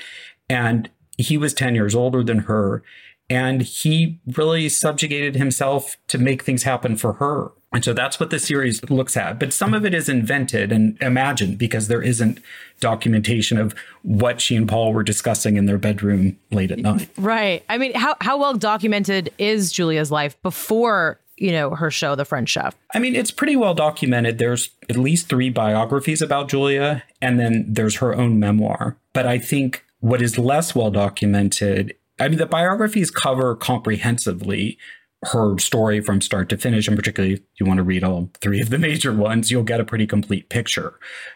And 0.49 0.89
he 1.17 1.37
was 1.37 1.53
10 1.53 1.73
years 1.73 1.95
older 1.95 2.23
than 2.23 2.39
her. 2.39 2.83
And 3.29 3.61
he 3.61 4.19
really 4.35 4.67
subjugated 4.67 5.35
himself 5.35 5.97
to 6.07 6.17
make 6.17 6.43
things 6.43 6.63
happen 6.63 6.97
for 6.97 7.13
her. 7.13 7.51
And 7.73 7.83
so 7.83 7.93
that's 7.93 8.19
what 8.19 8.29
the 8.29 8.39
series 8.39 8.81
looks 8.89 9.17
at. 9.17 9.39
But 9.39 9.51
some 9.51 9.73
of 9.73 9.85
it 9.85 9.93
is 9.93 10.07
invented 10.07 10.71
and 10.71 10.97
imagined 11.01 11.57
because 11.57 11.89
there 11.89 12.01
isn't 12.01 12.39
documentation 12.79 13.57
of 13.57 13.75
what 14.03 14.39
she 14.39 14.55
and 14.55 14.69
Paul 14.69 14.93
were 14.93 15.03
discussing 15.03 15.57
in 15.57 15.65
their 15.65 15.77
bedroom 15.77 16.37
late 16.49 16.71
at 16.71 16.79
night. 16.79 17.09
Right. 17.17 17.63
I 17.67 17.77
mean, 17.77 17.93
how, 17.93 18.15
how 18.21 18.37
well 18.37 18.53
documented 18.53 19.31
is 19.37 19.71
Julia's 19.71 20.11
life 20.11 20.41
before 20.41 21.19
you 21.39 21.51
know 21.51 21.69
her 21.75 21.91
show 21.91 22.15
the 22.15 22.25
french 22.25 22.49
chef 22.49 22.75
i 22.95 22.99
mean 22.99 23.15
it's 23.15 23.29
pretty 23.29 23.55
well 23.55 23.75
documented 23.75 24.39
there's 24.39 24.71
at 24.89 24.97
least 24.97 25.29
three 25.29 25.51
biographies 25.51 26.19
about 26.19 26.49
julia 26.49 27.03
and 27.21 27.39
then 27.39 27.63
there's 27.67 27.97
her 27.97 28.15
own 28.15 28.39
memoir 28.39 28.97
but 29.13 29.27
i 29.27 29.37
think 29.37 29.85
what 29.99 30.19
is 30.19 30.39
less 30.39 30.73
well 30.73 30.89
documented 30.89 31.95
I 32.19 32.27
mean, 32.29 32.39
the 32.39 32.45
biographies 32.45 33.11
cover 33.11 33.55
comprehensively 33.55 34.77
her 35.23 35.57
story 35.57 35.99
from 35.99 36.21
start 36.21 36.49
to 36.49 36.57
finish, 36.57 36.87
and 36.87 36.97
particularly 36.97 37.35
if 37.35 37.41
you 37.59 37.65
want 37.65 37.77
to 37.77 37.83
read 37.83 38.03
all 38.03 38.29
three 38.39 38.61
of 38.61 38.69
the 38.69 38.77
major 38.77 39.11
ones, 39.11 39.49
you'll 39.49 39.63
get 39.63 39.79
a 39.79 39.85
pretty 39.85 40.05
complete 40.05 40.49
picture. 40.49 40.93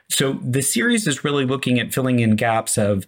So 0.10 0.34
the 0.34 0.62
series 0.62 1.08
is 1.08 1.24
really 1.24 1.46
looking 1.46 1.80
at 1.80 1.94
filling 1.94 2.20
in 2.20 2.36
gaps 2.36 2.78
of 2.78 3.08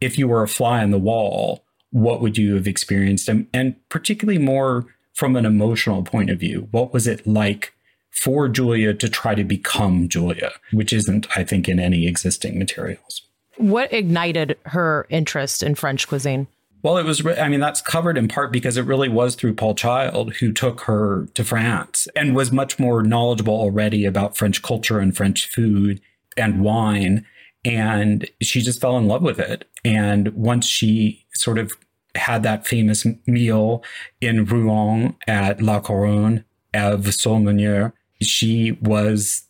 if 0.00 0.18
you 0.18 0.28
were 0.28 0.42
a 0.42 0.48
fly 0.48 0.82
on 0.82 0.90
the 0.90 0.98
wall, 0.98 1.64
what 1.90 2.20
would 2.20 2.38
you 2.38 2.54
have 2.54 2.66
experienced? 2.66 3.28
And, 3.28 3.46
and 3.52 3.76
particularly 3.88 4.38
more 4.38 4.86
from 5.14 5.36
an 5.36 5.46
emotional 5.46 6.02
point 6.02 6.30
of 6.30 6.40
view, 6.40 6.68
what 6.70 6.92
was 6.92 7.06
it 7.06 7.26
like 7.26 7.74
for 8.14 8.48
Julia 8.48 8.94
to 8.94 9.08
try 9.08 9.34
to 9.34 9.44
become 9.44 10.08
Julia, 10.08 10.52
which 10.72 10.92
isn't, 10.92 11.26
I 11.36 11.44
think, 11.44 11.68
in 11.68 11.80
any 11.80 12.06
existing 12.06 12.58
materials. 12.58 13.22
What 13.56 13.92
ignited 13.92 14.56
her 14.66 15.06
interest 15.10 15.62
in 15.62 15.74
French 15.74 16.08
cuisine? 16.08 16.46
Well, 16.84 16.98
it 16.98 17.06
was, 17.06 17.26
I 17.26 17.48
mean, 17.48 17.60
that's 17.60 17.80
covered 17.80 18.18
in 18.18 18.28
part 18.28 18.52
because 18.52 18.76
it 18.76 18.84
really 18.84 19.08
was 19.08 19.36
through 19.36 19.54
Paul 19.54 19.74
Child 19.74 20.34
who 20.34 20.52
took 20.52 20.82
her 20.82 21.26
to 21.32 21.42
France 21.42 22.06
and 22.14 22.36
was 22.36 22.52
much 22.52 22.78
more 22.78 23.02
knowledgeable 23.02 23.54
already 23.54 24.04
about 24.04 24.36
French 24.36 24.60
culture 24.60 24.98
and 24.98 25.16
French 25.16 25.48
food 25.48 26.02
and 26.36 26.60
wine. 26.60 27.24
And 27.64 28.28
she 28.42 28.60
just 28.60 28.82
fell 28.82 28.98
in 28.98 29.08
love 29.08 29.22
with 29.22 29.38
it. 29.40 29.66
And 29.82 30.28
once 30.34 30.66
she 30.66 31.24
sort 31.32 31.56
of 31.56 31.72
had 32.16 32.42
that 32.42 32.66
famous 32.66 33.06
meal 33.26 33.82
in 34.20 34.44
Rouen 34.44 35.16
at 35.26 35.62
La 35.62 35.80
Couronne 35.80 36.44
of 36.74 37.14
sole 37.14 37.40
meunière, 37.40 37.94
she 38.20 38.72
was 38.82 39.44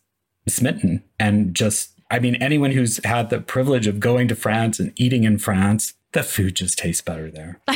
smitten 0.47 1.03
and 1.19 1.53
just, 1.53 1.99
I 2.09 2.19
mean, 2.19 2.35
anyone 2.35 2.71
who's 2.71 3.03
had 3.03 3.29
the 3.29 3.41
privilege 3.41 3.87
of 3.87 3.99
going 3.99 4.29
to 4.29 4.35
France 4.35 4.79
and 4.79 4.93
eating 4.95 5.25
in 5.25 5.37
France 5.37 5.95
the 6.15 6.23
food 6.23 6.55
just 6.55 6.77
tastes 6.77 7.01
better 7.01 7.29
there. 7.29 7.59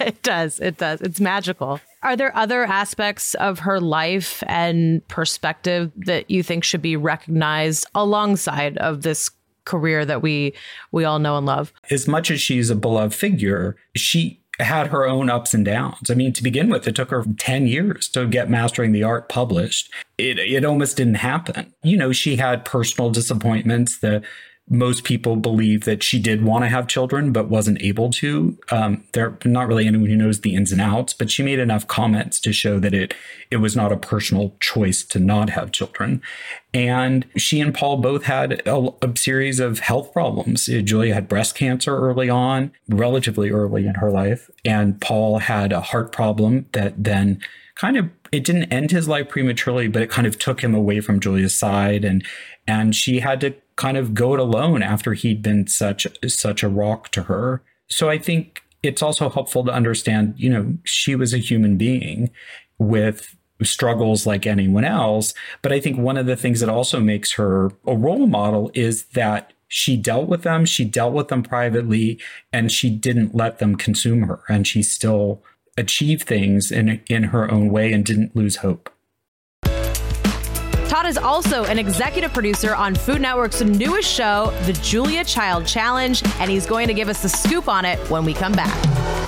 it 0.00 0.22
does. 0.22 0.60
It 0.60 0.78
does. 0.78 1.00
It's 1.00 1.20
magical. 1.20 1.80
Are 2.04 2.16
there 2.16 2.34
other 2.36 2.62
aspects 2.64 3.34
of 3.34 3.58
her 3.58 3.80
life 3.80 4.42
and 4.46 5.06
perspective 5.08 5.90
that 5.96 6.30
you 6.30 6.44
think 6.44 6.62
should 6.62 6.80
be 6.80 6.96
recognized 6.96 7.86
alongside 7.94 8.78
of 8.78 9.02
this 9.02 9.30
career 9.64 10.04
that 10.04 10.22
we 10.22 10.54
we 10.92 11.04
all 11.04 11.18
know 11.18 11.36
and 11.36 11.44
love? 11.44 11.72
As 11.90 12.06
much 12.06 12.30
as 12.30 12.40
she's 12.40 12.70
a 12.70 12.76
beloved 12.76 13.14
figure, 13.14 13.76
she 13.96 14.40
had 14.60 14.88
her 14.88 15.04
own 15.04 15.28
ups 15.28 15.52
and 15.52 15.64
downs. 15.64 16.08
I 16.08 16.14
mean, 16.14 16.32
to 16.34 16.42
begin 16.42 16.68
with, 16.68 16.86
it 16.86 16.94
took 16.94 17.10
her 17.10 17.24
10 17.36 17.66
years 17.66 18.08
to 18.10 18.28
get 18.28 18.48
Mastering 18.48 18.92
the 18.92 19.02
Art 19.02 19.28
published. 19.28 19.92
It, 20.18 20.38
it 20.38 20.64
almost 20.64 20.96
didn't 20.96 21.14
happen. 21.14 21.74
You 21.82 21.96
know, 21.96 22.12
she 22.12 22.36
had 22.36 22.64
personal 22.64 23.10
disappointments. 23.10 23.98
The 23.98 24.22
most 24.68 25.04
people 25.04 25.36
believe 25.36 25.84
that 25.84 26.02
she 26.02 26.18
did 26.18 26.44
want 26.44 26.64
to 26.64 26.68
have 26.68 26.86
children 26.86 27.32
but 27.32 27.48
wasn't 27.48 27.82
able 27.82 28.10
to. 28.10 28.56
Um, 28.70 29.04
there 29.12 29.36
not 29.44 29.66
really 29.66 29.86
anyone 29.86 30.08
who 30.08 30.16
knows 30.16 30.40
the 30.40 30.54
ins 30.54 30.72
and 30.72 30.80
outs, 30.80 31.12
but 31.12 31.30
she 31.30 31.42
made 31.42 31.58
enough 31.58 31.86
comments 31.88 32.40
to 32.40 32.52
show 32.52 32.78
that 32.78 32.94
it 32.94 33.14
it 33.50 33.56
was 33.56 33.76
not 33.76 33.92
a 33.92 33.96
personal 33.96 34.56
choice 34.60 35.04
to 35.04 35.18
not 35.18 35.50
have 35.50 35.72
children. 35.72 36.22
And 36.72 37.26
she 37.36 37.60
and 37.60 37.74
Paul 37.74 37.98
both 37.98 38.24
had 38.24 38.66
a, 38.66 38.88
a 39.02 39.16
series 39.16 39.60
of 39.60 39.80
health 39.80 40.12
problems. 40.12 40.68
Uh, 40.68 40.80
Julia 40.80 41.14
had 41.14 41.28
breast 41.28 41.54
cancer 41.54 41.96
early 41.98 42.30
on, 42.30 42.72
relatively 42.88 43.50
early 43.50 43.86
in 43.86 43.96
her 43.96 44.10
life, 44.10 44.48
and 44.64 45.00
Paul 45.00 45.40
had 45.40 45.72
a 45.72 45.80
heart 45.80 46.12
problem 46.12 46.66
that 46.72 47.02
then 47.02 47.40
kind 47.74 47.96
of 47.96 48.08
it 48.30 48.44
didn't 48.44 48.72
end 48.72 48.90
his 48.90 49.08
life 49.08 49.28
prematurely, 49.28 49.88
but 49.88 50.02
it 50.02 50.08
kind 50.08 50.26
of 50.26 50.38
took 50.38 50.62
him 50.62 50.74
away 50.74 51.00
from 51.00 51.20
Julia's 51.20 51.58
side 51.58 52.04
and 52.04 52.24
and 52.66 52.94
she 52.94 53.18
had 53.20 53.40
to 53.40 53.54
kind 53.82 53.96
of 53.96 54.14
go 54.14 54.32
it 54.32 54.38
alone 54.38 54.80
after 54.80 55.12
he'd 55.12 55.42
been 55.42 55.66
such 55.66 56.06
such 56.28 56.62
a 56.62 56.68
rock 56.68 57.08
to 57.10 57.24
her. 57.24 57.64
So 57.88 58.08
I 58.08 58.16
think 58.16 58.62
it's 58.84 59.02
also 59.02 59.28
helpful 59.28 59.64
to 59.64 59.72
understand, 59.72 60.34
you 60.36 60.50
know, 60.50 60.78
she 60.84 61.16
was 61.16 61.34
a 61.34 61.38
human 61.38 61.76
being 61.76 62.30
with 62.78 63.36
struggles 63.60 64.24
like 64.24 64.46
anyone 64.46 64.84
else. 64.84 65.34
But 65.62 65.72
I 65.72 65.80
think 65.80 65.98
one 65.98 66.16
of 66.16 66.26
the 66.26 66.36
things 66.36 66.60
that 66.60 66.68
also 66.68 67.00
makes 67.00 67.32
her 67.32 67.72
a 67.84 67.96
role 67.96 68.28
model 68.28 68.70
is 68.72 69.06
that 69.14 69.52
she 69.66 69.96
dealt 69.96 70.28
with 70.28 70.42
them, 70.42 70.64
she 70.64 70.84
dealt 70.84 71.12
with 71.12 71.26
them 71.26 71.42
privately, 71.42 72.20
and 72.52 72.70
she 72.70 72.88
didn't 72.88 73.34
let 73.34 73.58
them 73.58 73.74
consume 73.74 74.22
her. 74.24 74.42
And 74.48 74.64
she 74.64 74.84
still 74.84 75.42
achieved 75.76 76.28
things 76.28 76.70
in, 76.70 77.02
in 77.08 77.24
her 77.24 77.50
own 77.50 77.70
way 77.70 77.92
and 77.92 78.06
didn't 78.06 78.36
lose 78.36 78.56
hope. 78.56 78.91
Todd 80.92 81.06
is 81.06 81.16
also 81.16 81.64
an 81.64 81.78
executive 81.78 82.34
producer 82.34 82.74
on 82.74 82.94
Food 82.94 83.22
Network's 83.22 83.62
newest 83.62 84.12
show, 84.12 84.52
The 84.66 84.74
Julia 84.74 85.24
Child 85.24 85.66
Challenge, 85.66 86.22
and 86.38 86.50
he's 86.50 86.66
going 86.66 86.86
to 86.86 86.92
give 86.92 87.08
us 87.08 87.22
the 87.22 87.30
scoop 87.30 87.66
on 87.66 87.86
it 87.86 87.98
when 88.10 88.26
we 88.26 88.34
come 88.34 88.52
back. 88.52 89.21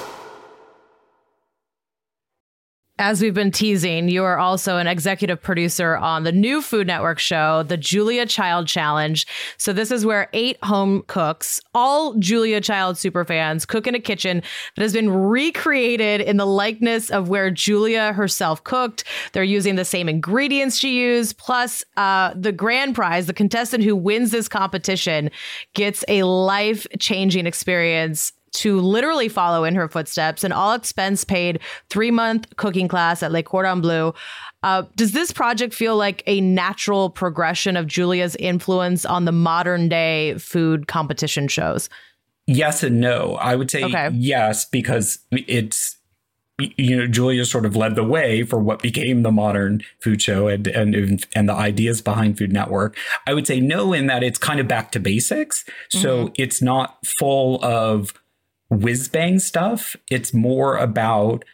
As 3.04 3.20
we've 3.20 3.34
been 3.34 3.50
teasing, 3.50 4.08
you 4.08 4.24
are 4.24 4.38
also 4.38 4.78
an 4.78 4.86
executive 4.86 5.42
producer 5.42 5.94
on 5.94 6.24
the 6.24 6.32
new 6.32 6.62
Food 6.62 6.86
Network 6.86 7.18
show, 7.18 7.62
The 7.62 7.76
Julia 7.76 8.24
Child 8.24 8.66
Challenge. 8.66 9.26
So, 9.58 9.74
this 9.74 9.90
is 9.90 10.06
where 10.06 10.30
eight 10.32 10.56
home 10.64 11.04
cooks, 11.06 11.60
all 11.74 12.14
Julia 12.14 12.62
Child 12.62 12.96
superfans, 12.96 13.68
cook 13.68 13.86
in 13.86 13.94
a 13.94 14.00
kitchen 14.00 14.42
that 14.74 14.80
has 14.80 14.94
been 14.94 15.10
recreated 15.10 16.22
in 16.22 16.38
the 16.38 16.46
likeness 16.46 17.10
of 17.10 17.28
where 17.28 17.50
Julia 17.50 18.14
herself 18.14 18.64
cooked. 18.64 19.04
They're 19.34 19.44
using 19.44 19.74
the 19.74 19.84
same 19.84 20.08
ingredients 20.08 20.78
she 20.78 20.98
used, 20.98 21.36
plus 21.36 21.84
uh, 21.98 22.32
the 22.34 22.52
grand 22.52 22.94
prize, 22.94 23.26
the 23.26 23.34
contestant 23.34 23.84
who 23.84 23.94
wins 23.94 24.30
this 24.30 24.48
competition 24.48 25.30
gets 25.74 26.06
a 26.08 26.22
life 26.22 26.86
changing 26.98 27.46
experience 27.46 28.32
to 28.54 28.80
literally 28.80 29.28
follow 29.28 29.64
in 29.64 29.74
her 29.74 29.88
footsteps, 29.88 30.44
an 30.44 30.52
all 30.52 30.72
expense 30.72 31.24
paid 31.24 31.60
three 31.90 32.10
month 32.10 32.56
cooking 32.56 32.88
class 32.88 33.22
at 33.22 33.32
Le 33.32 33.42
Cordon 33.42 33.80
Bleu. 33.80 34.14
Uh, 34.62 34.84
does 34.96 35.12
this 35.12 35.30
project 35.30 35.74
feel 35.74 35.96
like 35.96 36.22
a 36.26 36.40
natural 36.40 37.10
progression 37.10 37.76
of 37.76 37.86
Julia's 37.86 38.34
influence 38.36 39.04
on 39.04 39.26
the 39.26 39.32
modern 39.32 39.88
day 39.88 40.38
food 40.38 40.86
competition 40.86 41.48
shows? 41.48 41.90
Yes 42.46 42.82
and 42.82 43.00
no. 43.00 43.36
I 43.36 43.54
would 43.56 43.70
say 43.70 43.84
okay. 43.84 44.10
yes, 44.12 44.64
because 44.64 45.18
it's 45.30 45.96
you 46.58 46.96
know 46.96 47.06
Julia 47.06 47.44
sort 47.44 47.66
of 47.66 47.74
led 47.74 47.96
the 47.96 48.04
way 48.04 48.44
for 48.44 48.58
what 48.60 48.80
became 48.80 49.22
the 49.22 49.32
modern 49.32 49.82
food 50.00 50.22
show 50.22 50.46
and 50.46 50.66
and 50.68 51.26
and 51.34 51.48
the 51.48 51.52
ideas 51.52 52.00
behind 52.00 52.38
Food 52.38 52.52
Network. 52.52 52.96
I 53.26 53.34
would 53.34 53.46
say 53.46 53.60
no 53.60 53.92
in 53.92 54.06
that 54.06 54.22
it's 54.22 54.38
kind 54.38 54.60
of 54.60 54.68
back 54.68 54.92
to 54.92 55.00
basics. 55.00 55.64
So 55.88 56.26
mm-hmm. 56.26 56.34
it's 56.36 56.62
not 56.62 56.98
full 57.18 57.64
of 57.64 58.14
whiz 58.74 59.08
bang 59.08 59.38
stuff. 59.38 59.96
It's 60.10 60.34
more 60.34 60.76
about 60.76 61.44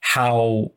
how, 0.00 0.72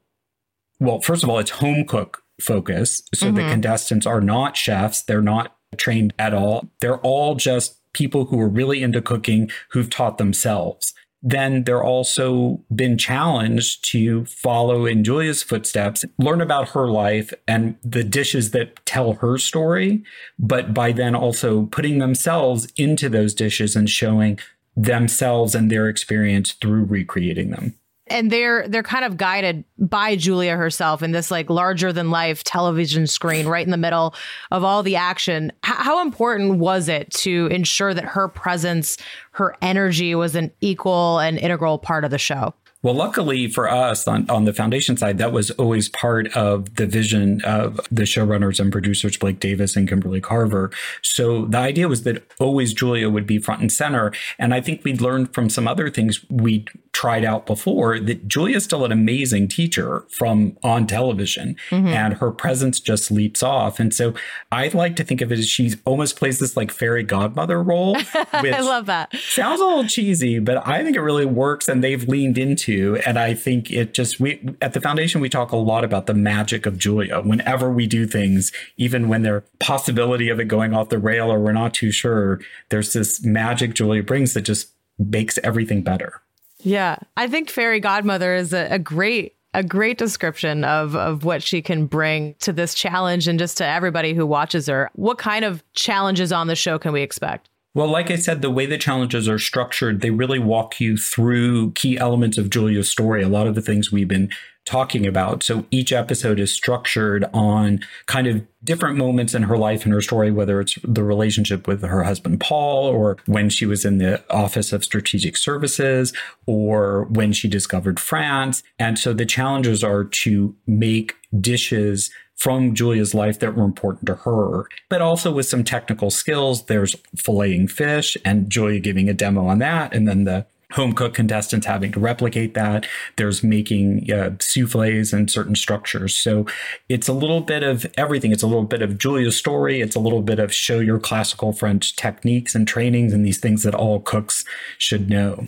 well, 0.80 1.02
first 1.02 1.24
of 1.24 1.30
all, 1.30 1.40
it's 1.40 1.52
home 1.52 1.86
cook 1.86 2.24
focus. 2.42 3.02
So 3.14 3.28
mm-hmm. 3.28 3.36
the 3.36 3.42
contestants 3.44 4.06
are 4.06 4.22
not 4.22 4.58
chefs, 4.58 5.02
they're 5.02 5.22
not 5.22 5.56
trained 5.78 6.14
at 6.20 6.34
all. 6.34 6.70
They're 6.82 7.00
all 7.00 7.36
just 7.36 7.80
people 7.94 8.26
who 8.26 8.40
are 8.40 8.50
really 8.50 8.82
into 8.82 9.02
cooking 9.02 9.50
who've 9.70 9.90
taught 9.90 10.18
themselves. 10.18 10.94
Then 11.26 11.64
they're 11.64 11.84
also 11.84 12.62
been 12.76 12.98
challenged 12.98 13.90
to 13.92 14.26
follow 14.26 14.86
in 14.86 15.06
Julia's 15.06 15.42
footsteps, 15.42 16.04
learn 16.18 16.42
about 16.42 16.70
her 16.70 16.88
life 16.88 17.34
and 17.48 17.78
the 17.82 18.04
dishes 18.04 18.52
that 18.52 18.86
tell 18.86 19.14
her 19.14 19.38
story, 19.38 20.04
but 20.38 20.74
by 20.74 20.92
then 20.92 21.16
also 21.16 21.68
putting 21.68 22.00
themselves 22.00 22.68
into 22.76 23.08
those 23.08 23.34
dishes 23.34 23.74
and 23.74 23.90
showing 23.90 24.38
themselves 24.76 25.56
and 25.56 25.72
their 25.72 25.88
experience 25.88 26.54
through 26.54 26.84
recreating 26.86 27.52
them 27.52 27.76
and 28.08 28.32
they're 28.32 28.68
they're 28.68 28.84
kind 28.84 29.06
of 29.06 29.18
guided 29.18 29.64
by 29.78 30.16
Julia 30.16 30.56
herself 30.56 31.02
in 31.02 31.12
this 31.12 31.32
like 31.32 31.50
larger 31.50 31.94
than 31.94 32.12
life 32.12 32.44
television 32.44 33.08
screen 33.08 33.48
right 33.48 33.66
in 33.66 33.72
the 33.72 33.78
middle 33.78 34.14
of 34.52 34.64
all 34.64 34.84
the 34.84 34.96
action. 34.96 35.52
H- 35.66 35.74
how 35.76 36.02
important 36.02 36.60
was 36.60 36.90
it 36.90 37.12
to 37.12 37.48
ensure 37.48 37.94
that 37.94 38.04
her 38.04 38.28
presence, 38.28 38.98
her 39.32 39.56
energy 39.62 40.16
was 40.16 40.36
an 40.36 40.52
equal 40.62 41.20
and 41.20 41.38
integral 41.38 41.78
part 41.78 42.04
of 42.04 42.12
the 42.12 42.18
show? 42.18 42.54
Well, 42.84 42.94
luckily 42.94 43.48
for 43.48 43.70
us 43.70 44.10
on, 44.10 44.30
on 44.30 44.44
the 44.44 44.52
foundation 44.52 44.98
side, 44.98 45.18
that 45.18 45.32
was 45.32 45.52
always 45.52 45.88
part 45.88 46.28
of 46.36 46.76
the 46.76 46.86
vision 46.86 47.42
of 47.46 47.80
the 47.90 48.04
showrunners 48.04 48.60
and 48.60 48.74
producers, 48.74 49.16
Blake 49.16 49.40
Davis 49.40 49.78
and 49.78 49.88
Kimberly 49.88 50.20
Carver. 50.20 50.70
So 51.02 51.46
the 51.46 51.60
idea 51.60 51.88
was 51.88 52.04
that 52.04 52.30
always 52.42 52.74
Julia 52.74 53.10
would 53.10 53.26
be 53.26 53.38
front 53.38 53.62
and 53.62 53.72
center. 53.72 54.12
And 54.38 54.54
I 54.54 54.60
think 54.60 54.84
we'd 54.84 55.00
learned 55.00 55.34
from 55.34 55.50
some 55.50 55.66
other 55.66 55.90
things 55.90 56.26
we 56.30 56.66
tried 56.92 57.24
out 57.24 57.46
before 57.46 58.00
that 58.00 58.28
Julia's 58.28 58.66
still 58.66 58.86
an 58.86 58.92
amazing 58.92 59.48
teacher 59.48 60.06
from 60.10 60.58
on 60.62 60.86
television 60.86 61.56
mm-hmm. 61.70 61.88
and 61.88 62.16
her 62.16 62.32
presence 62.32 62.80
just 62.82 63.10
leaps 63.10 63.42
off. 63.42 63.80
And 63.80 63.94
so 63.94 64.14
I 64.52 64.68
like 64.68 64.96
to 64.98 65.04
think 65.04 65.22
of 65.22 65.32
it 65.32 65.40
as 65.40 65.48
she 65.48 65.74
almost 65.86 66.18
plays 66.18 66.40
this 66.40 66.56
like 66.56 66.70
fairy 66.70 67.04
godmother 67.04 67.64
role. 67.64 67.98
I 68.34 68.60
love 68.60 68.88
that. 68.88 69.16
Sounds 69.16 69.62
a 69.62 69.66
little 69.66 69.88
cheesy, 69.88 70.40
but 70.40 70.68
I 70.68 70.84
think 70.84 70.96
it 70.96 71.02
really 71.02 71.26
works 71.26 71.68
and 71.68 71.84
they've 71.84 72.08
leaned 72.08 72.38
into. 72.38 72.73
And 72.82 73.18
I 73.18 73.34
think 73.34 73.72
it 73.72 73.94
just, 73.94 74.20
we 74.20 74.40
at 74.62 74.74
the 74.74 74.82
foundation, 74.82 75.22
we 75.22 75.30
talk 75.30 75.52
a 75.52 75.58
lot 75.58 75.84
about 75.84 76.06
the 76.06 76.14
magic 76.14 76.66
of 76.66 76.78
Julia. 76.78 77.22
Whenever 77.22 77.72
we 77.72 77.88
do 77.88 78.06
things, 78.06 78.52
even 78.78 79.08
when 79.08 79.22
there's 79.24 79.44
possibility 79.60 80.30
of 80.30 80.40
it 80.40 80.46
going 80.46 80.74
off 80.74 80.90
the 80.90 81.00
rail 81.00 81.32
or 81.32 81.40
we're 81.40 81.52
not 81.52 81.74
too 81.74 81.92
sure, 81.92 82.40
there's 82.70 82.94
this 82.94 83.24
magic 83.24 83.74
Julia 83.74 84.04
brings 84.04 84.34
that 84.34 84.42
just 84.42 84.70
makes 84.98 85.38
everything 85.40 85.82
better. 85.82 86.22
Yeah. 86.60 86.98
I 87.18 87.28
think 87.28 87.50
fairy 87.50 87.80
godmother 87.80 88.36
is 88.36 88.54
a, 88.54 88.68
a 88.72 88.80
great 88.80 89.36
a 89.54 89.64
great 89.64 89.98
description 89.98 90.64
of 90.64 90.96
of 90.96 91.24
what 91.24 91.44
she 91.44 91.62
can 91.62 91.86
bring 91.86 92.36
to 92.40 92.52
this 92.52 92.74
challenge 92.74 93.28
and 93.28 93.38
just 93.38 93.58
to 93.58 93.66
everybody 93.66 94.14
who 94.14 94.26
watches 94.26 94.68
her. 94.68 94.90
What 94.96 95.18
kind 95.18 95.46
of 95.46 95.64
challenges 95.74 96.32
on 96.32 96.48
the 96.48 96.56
show 96.56 96.80
can 96.80 96.92
we 96.92 97.02
expect? 97.02 97.50
Well, 97.76 97.88
like 97.88 98.12
I 98.12 98.18
said, 98.18 98.44
the 98.44 98.52
way 98.52 98.68
the 98.68 98.78
challenges 98.78 99.28
are 99.28 99.40
structured, 99.40 100.02
they 100.02 100.12
really 100.12 100.38
walk 100.38 100.80
you 100.80 100.96
through 100.96 101.72
key 101.72 101.98
elements 101.98 102.38
of 102.38 102.52
Julia's 102.52 102.90
story. 102.90 103.24
A 103.24 103.28
lot 103.28 103.48
of 103.48 103.56
the 103.56 103.64
things 103.64 103.92
we've 103.92 104.08
been 104.08 104.30
talking 104.66 105.06
about. 105.06 105.44
So 105.44 105.66
each 105.72 105.92
episode 105.92 106.40
is 106.40 106.54
structured 106.54 107.26
on 107.34 107.82
kind 108.06 108.28
of 108.28 108.46
different 108.64 108.96
moments 108.96 109.34
in 109.34 109.44
her 109.44 109.58
life 109.58 109.84
and 109.84 109.94
her 109.94 110.02
story, 110.02 110.32
whether 110.32 110.62
it's 110.62 110.78
the 110.84 111.04
relationship 111.04 111.68
with 111.68 111.82
her 111.82 112.04
husband, 112.04 112.40
Paul, 112.40 112.88
or 112.88 113.18
when 113.26 113.50
she 113.50 113.66
was 113.66 113.84
in 113.84 113.98
the 113.98 114.24
Office 114.30 114.72
of 114.72 114.84
Strategic 114.84 115.36
Services, 115.36 116.14
or 116.46 117.06
when 117.06 117.34
she 117.34 117.50
discovered 117.50 118.00
France. 118.00 118.64
And 118.80 118.98
so 118.98 119.14
the 119.14 119.26
challenges 119.26 119.84
are 119.84 120.06
to 120.06 120.56
make 120.66 121.16
dishes 121.42 122.12
from 122.44 122.76
Julia's 122.76 123.14
life 123.14 123.40
that 123.40 123.56
were 123.56 123.64
important 123.64 124.06
to 124.06 124.16
her, 124.16 124.66
but 124.90 125.02
also 125.02 125.32
with 125.32 125.46
some 125.46 125.64
technical 125.64 126.12
skills. 126.12 126.66
There's 126.66 126.94
filleting 127.16 127.72
fish 127.72 128.18
and 128.26 128.50
Julia 128.50 128.82
giving 128.82 129.08
a 129.08 129.14
demo 129.14 129.48
on 129.48 129.60
that. 129.60 129.94
And 129.94 130.06
then 130.06 130.26
the 130.26 130.46
home 130.74 130.92
cook 130.92 131.14
contestants 131.14 131.66
having 131.66 131.94
to 131.94 132.02
replicate 132.02 132.54
that. 132.54 132.86
There's 133.16 133.44
making 133.44 134.12
uh, 134.12 134.32
souffles 134.42 135.14
and 135.14 135.32
certain 135.32 135.56
structures. 135.56 136.16
So 136.16 136.46
it's 136.90 137.08
a 137.08 137.14
little 137.14 137.40
bit 137.40 137.64
of 137.64 137.86
everything. 137.96 138.34
It's 138.34 138.44
a 138.44 138.48
little 138.48 138.66
bit 138.66 138.82
of 138.82 138.98
Julia's 138.98 139.38
story. 139.38 139.80
It's 139.80 139.96
a 139.96 140.02
little 140.02 140.22
bit 140.22 140.40
of 140.40 140.54
show 140.54 140.80
your 140.80 141.00
classical 141.00 141.54
French 141.54 141.96
techniques 141.96 142.56
and 142.56 142.68
trainings 142.68 143.14
and 143.14 143.26
these 143.26 143.40
things 143.40 143.64
that 143.64 143.74
all 143.74 144.02
cooks 144.02 144.44
should 144.78 145.10
know. 145.10 145.48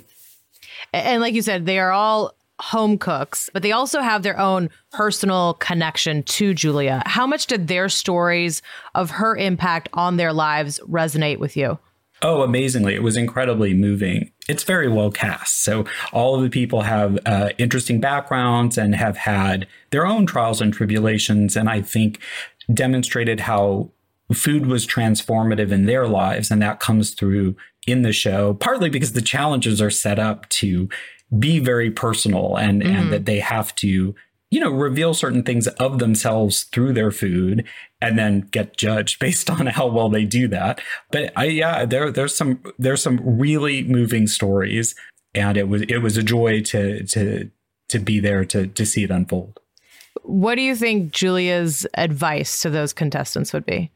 And 0.93 1.21
like 1.21 1.33
you 1.33 1.41
said, 1.41 1.65
they 1.65 1.77
are 1.77 1.91
all 1.91 2.35
home 2.59 2.97
cooks, 2.97 3.49
but 3.53 3.63
they 3.63 3.71
also 3.71 4.01
have 4.01 4.23
their 4.23 4.39
own 4.39 4.69
personal 4.91 5.55
connection 5.55 6.23
to 6.23 6.53
Julia. 6.53 7.03
How 7.05 7.27
much 7.27 7.47
did 7.47 7.67
their 7.67 7.89
stories 7.89 8.61
of 8.93 9.11
her 9.11 9.35
impact 9.35 9.89
on 9.93 10.17
their 10.17 10.33
lives 10.33 10.79
resonate 10.87 11.37
with 11.37 11.57
you? 11.57 11.77
Oh, 12.21 12.43
amazingly. 12.43 12.95
It 12.95 13.03
was 13.03 13.17
incredibly 13.17 13.73
moving. 13.73 14.31
It's 14.47 14.63
very 14.63 14.87
well 14.87 15.11
cast. 15.11 15.63
So, 15.63 15.85
all 16.13 16.35
of 16.35 16.43
the 16.43 16.49
people 16.49 16.81
have 16.81 17.19
uh, 17.25 17.49
interesting 17.57 17.99
backgrounds 17.99 18.77
and 18.77 18.95
have 18.95 19.17
had 19.17 19.67
their 19.91 20.05
own 20.07 20.25
trials 20.25 20.61
and 20.61 20.73
tribulations. 20.73 21.57
And 21.57 21.69
I 21.69 21.81
think 21.81 22.19
demonstrated 22.73 23.41
how 23.41 23.91
food 24.33 24.65
was 24.65 24.87
transformative 24.87 25.71
in 25.71 25.85
their 25.85 26.07
lives. 26.07 26.49
And 26.49 26.61
that 26.61 26.79
comes 26.79 27.13
through 27.13 27.55
in 27.85 28.01
the 28.01 28.13
show, 28.13 28.55
partly 28.55 28.89
because 28.89 29.13
the 29.13 29.21
challenges 29.21 29.81
are 29.81 29.91
set 29.91 30.17
up 30.17 30.49
to 30.49 30.89
be 31.37 31.59
very 31.59 31.91
personal 31.91 32.55
and, 32.55 32.81
mm-hmm. 32.81 32.95
and 32.95 33.13
that 33.13 33.25
they 33.25 33.39
have 33.39 33.75
to 33.75 34.15
you 34.51 34.59
know, 34.61 34.71
reveal 34.71 35.13
certain 35.13 35.43
things 35.43 35.67
of 35.67 35.99
themselves 35.99 36.63
through 36.63 36.93
their 36.93 37.11
food 37.11 37.65
and 37.99 38.17
then 38.17 38.41
get 38.51 38.77
judged 38.77 39.19
based 39.19 39.49
on 39.49 39.65
how 39.67 39.87
well 39.87 40.07
they 40.07 40.23
do 40.23 40.47
that. 40.47 40.79
But 41.11 41.33
I 41.35 41.45
yeah, 41.45 41.85
there 41.85 42.11
there's 42.11 42.35
some 42.35 42.61
there's 42.77 43.01
some 43.01 43.19
really 43.23 43.83
moving 43.83 44.27
stories 44.27 44.95
and 45.33 45.57
it 45.57 45.67
was 45.67 45.81
it 45.83 45.97
was 45.97 46.15
a 46.15 46.23
joy 46.23 46.61
to 46.61 47.03
to 47.03 47.49
to 47.89 47.99
be 47.99 48.19
there 48.19 48.45
to 48.45 48.67
to 48.67 48.85
see 48.85 49.03
it 49.03 49.11
unfold. 49.11 49.59
What 50.23 50.55
do 50.55 50.61
you 50.61 50.75
think 50.75 51.11
Julia's 51.11 51.85
advice 51.95 52.61
to 52.61 52.69
those 52.69 52.93
contestants 52.93 53.51
would 53.53 53.65
be? 53.65 53.91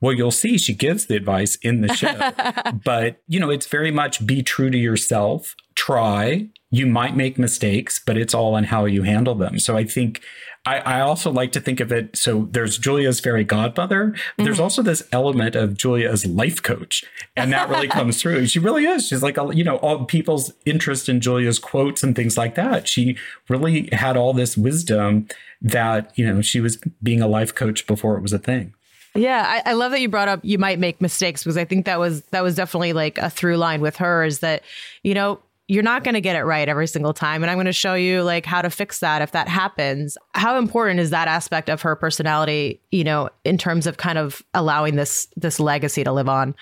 Well, 0.00 0.12
you'll 0.12 0.30
see 0.30 0.58
she 0.58 0.74
gives 0.74 1.06
the 1.06 1.16
advice 1.16 1.56
in 1.56 1.80
the 1.80 1.94
show. 1.94 2.30
but, 2.84 3.22
you 3.26 3.40
know, 3.40 3.50
it's 3.50 3.66
very 3.66 3.90
much 3.90 4.26
be 4.26 4.42
true 4.42 4.70
to 4.70 4.76
yourself, 4.78 5.54
try. 5.74 6.48
You 6.70 6.86
might 6.86 7.16
make 7.16 7.38
mistakes, 7.38 8.00
but 8.04 8.16
it's 8.16 8.34
all 8.34 8.54
on 8.54 8.64
how 8.64 8.84
you 8.84 9.02
handle 9.02 9.34
them. 9.34 9.58
So 9.58 9.76
I 9.76 9.84
think 9.84 10.20
I, 10.66 10.78
I 10.78 11.00
also 11.00 11.30
like 11.30 11.52
to 11.52 11.60
think 11.60 11.80
of 11.80 11.92
it. 11.92 12.16
So 12.16 12.48
there's 12.50 12.78
Julia's 12.78 13.20
fairy 13.20 13.44
godmother. 13.44 14.10
Mm-hmm. 14.10 14.44
There's 14.44 14.60
also 14.60 14.82
this 14.82 15.06
element 15.12 15.56
of 15.56 15.76
Julia 15.76 16.10
as 16.10 16.24
life 16.24 16.62
coach, 16.62 17.04
and 17.36 17.52
that 17.52 17.68
really 17.68 17.88
comes 17.98 18.20
through. 18.20 18.46
She 18.46 18.58
really 18.58 18.86
is. 18.86 19.06
She's 19.06 19.22
like, 19.22 19.36
you 19.52 19.64
know, 19.64 19.76
all 19.76 20.04
people's 20.06 20.52
interest 20.64 21.08
in 21.08 21.20
Julia's 21.20 21.58
quotes 21.58 22.02
and 22.02 22.16
things 22.16 22.38
like 22.38 22.54
that. 22.54 22.88
She 22.88 23.16
really 23.48 23.90
had 23.92 24.16
all 24.16 24.32
this 24.32 24.56
wisdom 24.56 25.28
that 25.60 26.12
you 26.16 26.26
know 26.26 26.40
she 26.40 26.60
was 26.60 26.78
being 27.02 27.20
a 27.20 27.28
life 27.28 27.54
coach 27.54 27.86
before 27.86 28.16
it 28.16 28.22
was 28.22 28.32
a 28.32 28.38
thing. 28.38 28.74
Yeah, 29.16 29.44
I, 29.46 29.70
I, 29.70 29.72
love 29.74 29.92
that 29.92 30.00
you 30.00 30.08
brought 30.08 30.26
up 30.26 30.40
you 30.42 30.58
might 30.58 30.80
make 30.80 31.00
mistakes 31.00 31.44
because 31.44 31.56
I 31.56 31.64
think 31.64 31.86
that 31.86 32.00
was 32.00 32.22
that 32.32 32.42
was 32.42 32.56
definitely 32.56 32.92
like 32.92 33.16
a 33.18 33.30
through 33.30 33.58
line 33.58 33.80
with 33.80 33.96
her 33.96 34.24
is 34.24 34.40
that, 34.40 34.64
you 35.04 35.14
know, 35.14 35.38
you're 35.68 35.82
not 35.82 36.04
going 36.04 36.14
to 36.14 36.20
get 36.20 36.36
it 36.36 36.44
right 36.44 36.68
every 36.68 36.86
single 36.86 37.14
time 37.14 37.42
and 37.42 37.50
i'm 37.50 37.56
going 37.56 37.64
to 37.66 37.72
show 37.72 37.94
you 37.94 38.22
like 38.22 38.44
how 38.44 38.60
to 38.60 38.70
fix 38.70 38.98
that 38.98 39.22
if 39.22 39.32
that 39.32 39.48
happens. 39.48 40.18
How 40.34 40.58
important 40.58 41.00
is 41.00 41.10
that 41.10 41.28
aspect 41.28 41.68
of 41.68 41.82
her 41.82 41.96
personality 41.96 42.80
you 42.90 43.04
know 43.04 43.30
in 43.44 43.58
terms 43.58 43.86
of 43.86 43.96
kind 43.96 44.18
of 44.18 44.42
allowing 44.54 44.96
this 44.96 45.28
this 45.36 45.58
legacy 45.58 46.04
to 46.04 46.12
live 46.12 46.28
on? 46.28 46.54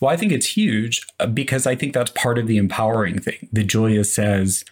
Well 0.00 0.10
i 0.10 0.16
think 0.16 0.32
it's 0.32 0.46
huge 0.46 1.06
uh, 1.20 1.26
because 1.26 1.66
i 1.66 1.74
think 1.74 1.94
that's 1.94 2.10
part 2.12 2.38
of 2.38 2.46
the 2.46 2.58
empowering 2.58 3.20
thing 3.20 3.48
that 3.52 3.64
julia 3.64 4.04
says. 4.04 4.64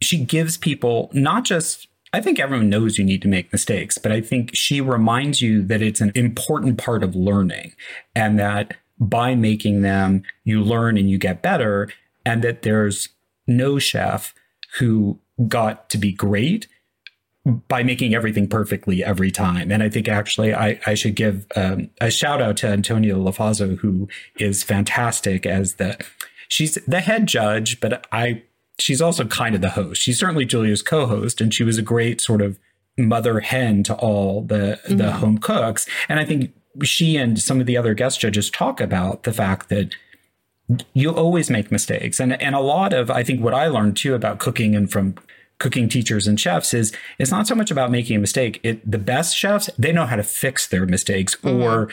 She 0.00 0.24
gives 0.24 0.56
people 0.56 1.10
not 1.12 1.44
just 1.44 1.86
I 2.14 2.20
think 2.20 2.38
everyone 2.38 2.68
knows 2.68 2.98
you 2.98 3.04
need 3.04 3.22
to 3.22 3.28
make 3.28 3.52
mistakes, 3.52 3.96
but 3.96 4.12
I 4.12 4.20
think 4.20 4.50
she 4.54 4.82
reminds 4.82 5.40
you 5.40 5.62
that 5.62 5.80
it's 5.80 6.02
an 6.02 6.12
important 6.14 6.76
part 6.76 7.02
of 7.02 7.16
learning 7.16 7.72
and 8.14 8.38
that 8.38 8.76
by 8.98 9.34
making 9.34 9.80
them, 9.80 10.22
you 10.44 10.62
learn 10.62 10.98
and 10.98 11.08
you 11.08 11.16
get 11.16 11.40
better, 11.40 11.88
and 12.24 12.42
that 12.42 12.62
there's 12.62 13.08
no 13.46 13.78
chef 13.78 14.34
who 14.78 15.18
got 15.48 15.90
to 15.90 15.98
be 15.98 16.12
great 16.12 16.68
by 17.44 17.82
making 17.82 18.14
everything 18.14 18.48
perfectly 18.48 19.02
every 19.02 19.30
time. 19.30 19.72
And 19.72 19.82
I 19.82 19.88
think 19.88 20.08
actually 20.08 20.54
I, 20.54 20.78
I 20.86 20.94
should 20.94 21.16
give 21.16 21.46
um, 21.56 21.90
a 22.00 22.10
shout 22.10 22.40
out 22.40 22.56
to 22.58 22.68
Antonia 22.68 23.14
Lofaso, 23.14 23.76
who 23.78 24.08
is 24.38 24.62
fantastic 24.62 25.44
as 25.44 25.74
the 25.74 25.96
she's 26.48 26.76
the 26.86 27.00
head 27.00 27.26
judge, 27.26 27.80
but 27.80 28.06
I 28.12 28.42
she's 28.78 29.02
also 29.02 29.24
kind 29.26 29.54
of 29.54 29.60
the 29.60 29.70
host. 29.70 30.02
She's 30.02 30.18
certainly 30.18 30.44
Julia's 30.44 30.82
co-host, 30.82 31.40
and 31.40 31.52
she 31.52 31.64
was 31.64 31.78
a 31.78 31.82
great 31.82 32.20
sort 32.20 32.42
of 32.42 32.60
mother 32.96 33.40
hen 33.40 33.82
to 33.84 33.94
all 33.94 34.42
the 34.42 34.78
the 34.84 34.94
mm-hmm. 34.94 35.18
home 35.18 35.38
cooks. 35.38 35.88
And 36.08 36.20
I 36.20 36.24
think 36.24 36.52
she 36.84 37.16
and 37.16 37.40
some 37.40 37.60
of 37.60 37.66
the 37.66 37.76
other 37.76 37.94
guest 37.94 38.20
judges 38.20 38.50
talk 38.50 38.80
about 38.80 39.24
the 39.24 39.32
fact 39.32 39.68
that 39.68 39.94
you 40.94 41.10
always 41.10 41.50
make 41.50 41.70
mistakes. 41.70 42.20
And 42.20 42.40
and 42.40 42.54
a 42.54 42.60
lot 42.60 42.92
of 42.92 43.10
I 43.10 43.22
think 43.22 43.40
what 43.42 43.54
I 43.54 43.66
learned 43.68 43.96
too 43.96 44.14
about 44.14 44.38
cooking 44.38 44.74
and 44.74 44.90
from 44.90 45.16
cooking 45.58 45.88
teachers 45.88 46.26
and 46.26 46.40
chefs 46.40 46.74
is 46.74 46.92
it's 47.18 47.30
not 47.30 47.46
so 47.46 47.54
much 47.54 47.70
about 47.70 47.90
making 47.90 48.16
a 48.16 48.20
mistake. 48.20 48.60
It 48.62 48.88
the 48.90 48.98
best 48.98 49.36
chefs, 49.36 49.70
they 49.78 49.92
know 49.92 50.06
how 50.06 50.16
to 50.16 50.22
fix 50.22 50.66
their 50.66 50.86
mistakes 50.86 51.36
mm-hmm. 51.36 51.62
or 51.62 51.88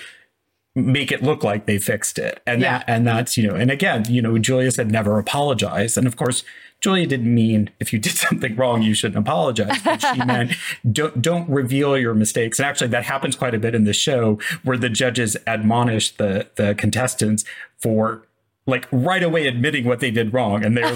make 0.76 1.12
it 1.12 1.24
look 1.24 1.44
like 1.44 1.66
they 1.66 1.78
fixed 1.78 2.18
it. 2.18 2.42
And 2.46 2.62
yeah. 2.62 2.80
that 2.80 2.86
and 2.88 3.06
that's, 3.06 3.38
you 3.38 3.48
know, 3.48 3.56
and 3.56 3.70
again, 3.70 4.06
you 4.10 4.22
know, 4.22 4.38
Julia 4.38 4.72
said 4.72 4.92
never 4.92 5.20
apologize. 5.20 5.98
And 5.98 6.08
of 6.08 6.16
course, 6.16 6.44
Julia 6.82 7.06
didn't 7.06 7.34
mean 7.34 7.70
if 7.80 7.92
you 7.92 8.00
did 8.00 8.14
something 8.18 8.56
wrong, 8.56 8.82
you 8.82 8.94
shouldn't 8.94 9.20
apologize. 9.20 9.82
But 9.84 10.02
she 10.02 10.18
meant 10.26 10.54
don't 10.92 11.22
don't 11.22 11.50
reveal 11.50 11.98
your 11.98 12.14
mistakes. 12.14 12.60
And 12.60 12.66
actually, 12.66 12.88
that 12.88 13.04
happens 13.04 13.36
quite 13.36 13.54
a 13.54 13.60
bit 13.60 13.76
in 13.76 13.84
the 13.84 13.94
show, 13.94 14.40
where 14.64 14.78
the 14.78 14.90
judges 14.90 15.38
admonish 15.46 16.16
the 16.16 16.48
the 16.56 16.76
contestants 16.76 17.46
for 17.78 18.24
like 18.70 18.88
right 18.92 19.24
away 19.24 19.48
admitting 19.48 19.86
what 19.86 20.00
they 20.00 20.12
did 20.12 20.34
wrong, 20.34 20.64
and 20.64 20.78
they're 20.78 20.96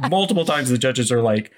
multiple 0.10 0.44
times 0.44 0.68
the 0.68 0.78
judges 0.78 1.10
are 1.12 1.22
like. 1.22 1.52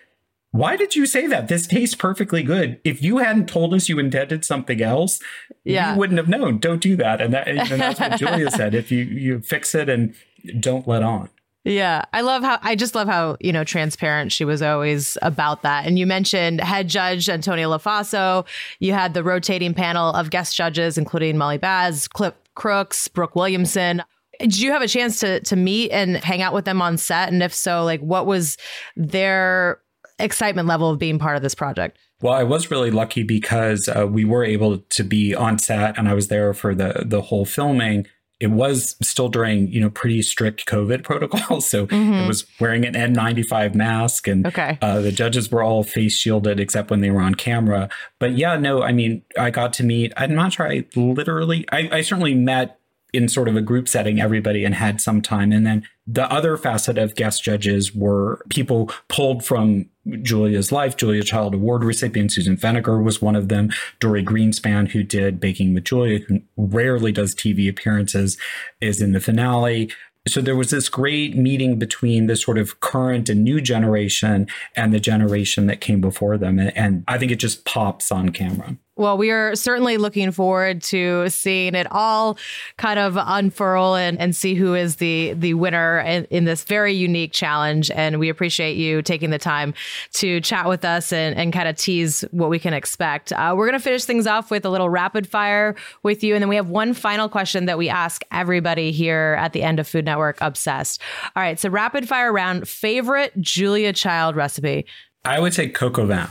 Why 0.51 0.77
did 0.77 0.95
you 0.95 1.05
say 1.05 1.27
that? 1.27 1.49
This 1.49 1.67
tastes 1.67 1.97
perfectly 1.97 2.45
good. 2.45 2.81
If 2.85 3.03
you 3.03 3.19
hadn't 3.19 3.49
told 3.49 3.75
us 3.75 3.89
you 3.89 3.99
intended 3.99 4.45
something 4.45 4.81
else, 4.81 5.19
yeah. 5.65 5.93
you 5.93 5.99
wouldn't 5.99 6.17
have 6.17 6.29
known. 6.29 6.59
Don't 6.59 6.81
do 6.81 6.95
that. 6.95 7.21
And, 7.21 7.35
that, 7.35 7.49
and 7.49 7.59
that's 7.59 7.99
what 7.99 8.17
Julia 8.21 8.53
said. 8.53 8.73
If 8.73 8.93
you 8.93 9.03
you 9.03 9.41
fix 9.41 9.75
it 9.75 9.89
and 9.89 10.15
don't 10.61 10.87
let 10.87 11.03
on. 11.03 11.29
Yeah, 11.65 12.05
I 12.13 12.21
love 12.21 12.43
how 12.43 12.59
I 12.63 12.77
just 12.77 12.95
love 12.95 13.09
how 13.09 13.39
you 13.41 13.51
know 13.51 13.65
transparent 13.65 14.33
she 14.33 14.45
was 14.45 14.61
always 14.61 15.17
about 15.23 15.63
that. 15.63 15.87
And 15.87 15.99
you 15.99 16.07
mentioned 16.07 16.61
head 16.61 16.89
judge 16.89 17.29
Antonia 17.29 17.67
Lofaso. 17.67 18.47
You 18.81 18.93
had 18.93 19.15
the 19.15 19.25
rotating 19.25 19.73
panel 19.73 20.11
of 20.11 20.29
guest 20.29 20.55
judges, 20.55 20.99
including 20.99 21.39
Molly 21.39 21.57
Baz, 21.57 22.07
Cliff 22.07 22.35
Crooks, 22.55 23.09
Brooke 23.09 23.35
Williamson. 23.35 24.03
Did 24.45 24.61
you 24.61 24.73
have 24.73 24.83
a 24.83 24.89
chance 24.89 25.21
to 25.21 25.41
to 25.41 25.57
meet 25.57 25.91
and 25.91 26.17
hang 26.17 26.43
out 26.43 26.53
with 26.53 26.65
them 26.65 26.83
on 26.83 26.97
set? 26.97 27.33
And 27.33 27.43
if 27.43 27.55
so, 27.55 27.85
like 27.85 28.01
what 28.01 28.27
was 28.27 28.57
their 28.97 29.81
excitement 30.19 30.69
level 30.69 30.91
of 30.91 30.99
being 30.99 31.19
part 31.19 31.37
of 31.37 31.43
this 31.43 31.55
project? 31.55 31.99
Well, 32.23 32.35
I 32.35 32.45
was 32.45 32.71
really 32.71 32.91
lucky 32.91 33.23
because 33.23 33.89
uh, 33.89 34.07
we 34.07 34.25
were 34.25 34.45
able 34.45 34.79
to 34.79 35.05
be 35.05 35.35
on 35.35 35.59
set, 35.59 35.99
and 35.99 36.09
I 36.09 36.15
was 36.15 36.29
there 36.29 36.55
for 36.55 36.75
the 36.75 37.05
the 37.07 37.23
whole 37.23 37.45
filming 37.45 38.07
it 38.41 38.51
was 38.51 38.97
still 39.01 39.29
during 39.29 39.69
you 39.69 39.81
know 39.81 39.91
pretty 39.91 40.21
strict 40.23 40.67
COVID 40.67 41.03
protocols, 41.05 41.69
so 41.69 41.87
mm-hmm. 41.87 42.13
it 42.13 42.27
was 42.27 42.47
wearing 42.61 42.85
an 42.85 42.95
N95 42.95 43.75
mask, 43.75 44.29
and 44.29 44.47
okay. 44.47 44.79
uh, 44.83 45.01
the 45.01 45.13
judges 45.13 45.51
were 45.51 45.63
all 45.63 45.83
face 45.83 46.17
shielded 46.17 46.61
except 46.61 46.91
when 46.91 47.01
they 47.01 47.11
were 47.11 47.21
on 47.21 47.35
camera. 47.35 47.89
But 48.19 48.37
yeah, 48.37 48.57
no, 48.57 48.83
I 48.83 48.93
mean, 48.93 49.23
I 49.39 49.51
got 49.51 49.73
to 49.75 49.85
meet. 49.85 50.13
I'm 50.17 50.35
not 50.35 50.53
sure. 50.53 50.71
I 50.71 50.85
literally, 50.97 51.65
I, 51.71 51.89
I 51.91 52.01
certainly 52.03 52.35
met 52.35 52.79
in 53.15 53.29
sort 53.29 53.49
of 53.49 53.57
a 53.57 53.63
group 53.63 53.89
setting 53.89 54.21
everybody 54.21 54.65
and 54.65 54.75
had 54.75 55.01
some 55.01 55.23
time, 55.23 55.53
and 55.53 55.67
then 55.67 55.87
the 56.07 56.31
other 56.31 56.57
facet 56.57 56.99
of 56.99 57.15
guest 57.15 57.43
judges 57.43 57.95
were 57.95 58.45
people 58.51 58.91
pulled 59.09 59.45
from 59.45 59.89
Julia's 60.23 60.71
life. 60.71 60.97
Julia 60.97 61.23
Child 61.23 61.55
Award 61.55 61.83
recipient 61.83 62.33
Susan 62.33 62.57
Feniger 62.57 63.03
was 63.03 63.23
one 63.23 63.37
of 63.37 63.49
them. 63.49 63.71
Dorie 64.01 64.25
Greenspan, 64.25 64.89
who 64.89 65.03
did 65.03 65.41
Baking 65.41 65.73
with 65.73 65.85
Julia, 65.85 66.19
who 66.19 66.43
rarely 66.57 67.13
does 67.13 67.35
TV 67.35 67.71
appearances, 67.71 68.37
is 68.81 69.01
in 69.01 69.13
the 69.13 69.21
finale. 69.21 69.91
So 70.27 70.41
there 70.41 70.57
was 70.57 70.71
this 70.71 70.89
great 70.89 71.37
meeting 71.37 71.79
between 71.79 72.27
the 72.27 72.37
sort 72.37 72.59
of 72.59 72.81
current 72.81 73.29
and 73.29 73.45
new 73.45 73.61
generation 73.61 74.47
and 74.75 74.93
the 74.93 75.01
generation 75.01 75.67
that 75.67 75.81
came 75.81 76.01
before 76.01 76.39
them. 76.39 76.59
And 76.59 77.05
I 77.09 77.19
think 77.19 77.31
it 77.31 77.37
just 77.37 77.65
pops 77.65 78.11
on 78.11 78.31
camera. 78.31 78.77
Well, 78.97 79.19
we 79.19 79.33
are 79.33 79.57
certainly 79.57 79.97
looking 79.97 80.31
forward 80.31 80.81
to 80.85 81.29
seeing 81.29 81.75
it 81.75 81.89
all 81.91 82.39
kind 82.77 83.01
of 83.01 83.19
unfurl 83.19 83.97
and, 83.97 84.17
and 84.21 84.37
see 84.37 84.55
who 84.55 84.75
is 84.75 84.97
the 84.97 85.33
the 85.33 85.55
winner 85.55 85.99
in, 86.01 86.27
in 86.27 86.45
this 86.45 86.63
very 86.63 86.93
unique 86.93 87.33
challenge. 87.33 87.91
And 87.91 88.21
we 88.21 88.29
appreciate 88.29 88.77
you 88.77 89.03
taking 89.03 89.31
the 89.31 89.39
time 89.39 89.75
to 90.13 90.41
chat 90.41 90.69
with 90.69 90.85
us 90.85 91.13
and, 91.13 91.37
and 91.37 91.53
kind 91.53 91.67
of 91.67 91.77
tease 91.77 92.25
what 92.31 92.51
we 92.51 92.61
can 92.61 92.73
expect. 92.73 93.33
Uh, 93.33 93.55
we're 93.57 93.67
going 93.67 93.79
to 93.79 93.83
finish 93.83 94.05
things 94.05 94.29
off 94.29 94.53
with 94.53 94.65
a 94.65 94.71
little 94.71 94.89
rapid 94.89 95.27
fire 95.27 95.75
with 96.05 96.23
you. 96.23 96.35
And 96.35 96.43
then 96.43 96.49
we 96.49 96.57
have 96.57 96.69
one 96.69 96.95
final 96.95 97.29
question 97.29 97.67
that 97.67 97.79
we 97.79 97.89
ask 97.89 98.23
everybody 98.31 98.93
here 98.93 99.37
at 99.41 99.53
the 99.53 99.65
end 99.65 99.81
of 99.81 99.89
Food 99.89 100.05
Network 100.05 100.39
Obsessed. 100.41 101.03
All 101.35 101.43
right. 101.43 101.59
So, 101.59 101.69
rapid 101.69 102.09
fire 102.09 102.33
round 102.33 102.69
favorite 102.69 103.33
Julia 103.41 103.93
Child 103.93 104.37
recipe? 104.37 104.87
I 105.25 105.41
would 105.41 105.53
say 105.53 105.69
coq 105.69 105.99
au 105.99 106.07
vin. 106.07 106.29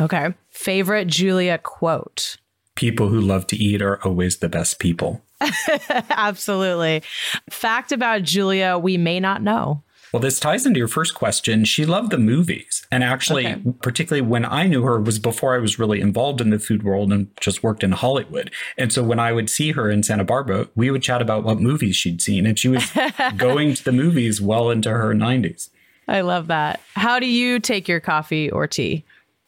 Okay. 0.00 0.34
Favorite 0.50 1.08
Julia 1.08 1.58
quote? 1.58 2.36
People 2.74 3.08
who 3.08 3.20
love 3.20 3.46
to 3.48 3.56
eat 3.56 3.80
are 3.80 4.02
always 4.04 4.38
the 4.38 4.48
best 4.48 4.78
people. 4.78 5.22
Absolutely. 6.10 7.02
Fact 7.50 7.92
about 7.92 8.22
Julia 8.22 8.78
we 8.78 8.96
may 8.96 9.20
not 9.20 9.42
know. 9.42 9.82
Well, 10.12 10.20
this 10.20 10.40
ties 10.40 10.64
into 10.64 10.78
your 10.78 10.88
first 10.88 11.14
question. 11.14 11.64
She 11.64 11.84
loved 11.84 12.10
the 12.10 12.18
movies. 12.18 12.86
And 12.90 13.02
actually, 13.02 13.46
okay. 13.48 13.62
particularly 13.82 14.26
when 14.26 14.44
I 14.44 14.66
knew 14.66 14.82
her 14.84 15.00
was 15.00 15.18
before 15.18 15.54
I 15.54 15.58
was 15.58 15.78
really 15.78 16.00
involved 16.00 16.40
in 16.40 16.50
the 16.50 16.58
food 16.58 16.84
world 16.84 17.12
and 17.12 17.28
just 17.40 17.62
worked 17.62 17.82
in 17.82 17.92
Hollywood. 17.92 18.50
And 18.78 18.92
so 18.92 19.02
when 19.02 19.18
I 19.18 19.32
would 19.32 19.50
see 19.50 19.72
her 19.72 19.90
in 19.90 20.02
Santa 20.02 20.24
Barbara, 20.24 20.68
we 20.74 20.90
would 20.90 21.02
chat 21.02 21.20
about 21.20 21.44
what 21.44 21.60
movies 21.60 21.96
she'd 21.96 22.22
seen. 22.22 22.46
And 22.46 22.58
she 22.58 22.68
was 22.68 22.90
going 23.36 23.74
to 23.74 23.84
the 23.84 23.92
movies 23.92 24.40
well 24.40 24.70
into 24.70 24.90
her 24.90 25.12
90s. 25.12 25.70
I 26.08 26.20
love 26.20 26.46
that. 26.46 26.80
How 26.94 27.18
do 27.18 27.26
you 27.26 27.58
take 27.58 27.88
your 27.88 28.00
coffee 28.00 28.48
or 28.50 28.66
tea? 28.66 29.04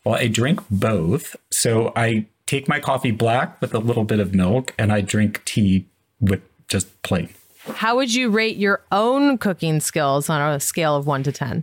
Well, 0.08 0.16
I 0.16 0.28
drink 0.28 0.60
both. 0.70 1.36
So 1.50 1.92
I 1.94 2.24
take 2.46 2.66
my 2.66 2.80
coffee 2.80 3.10
black 3.10 3.60
with 3.60 3.74
a 3.74 3.78
little 3.78 4.04
bit 4.04 4.20
of 4.20 4.34
milk 4.34 4.72
and 4.78 4.90
I 4.90 5.02
drink 5.02 5.44
tea 5.44 5.84
with 6.18 6.40
just 6.66 7.02
plain. 7.02 7.28
How 7.66 7.96
would 7.96 8.14
you 8.14 8.30
rate 8.30 8.56
your 8.56 8.80
own 8.90 9.36
cooking 9.36 9.80
skills 9.80 10.30
on 10.30 10.40
a 10.40 10.60
scale 10.60 10.96
of 10.96 11.06
one 11.06 11.24
to 11.24 11.30
10? 11.30 11.62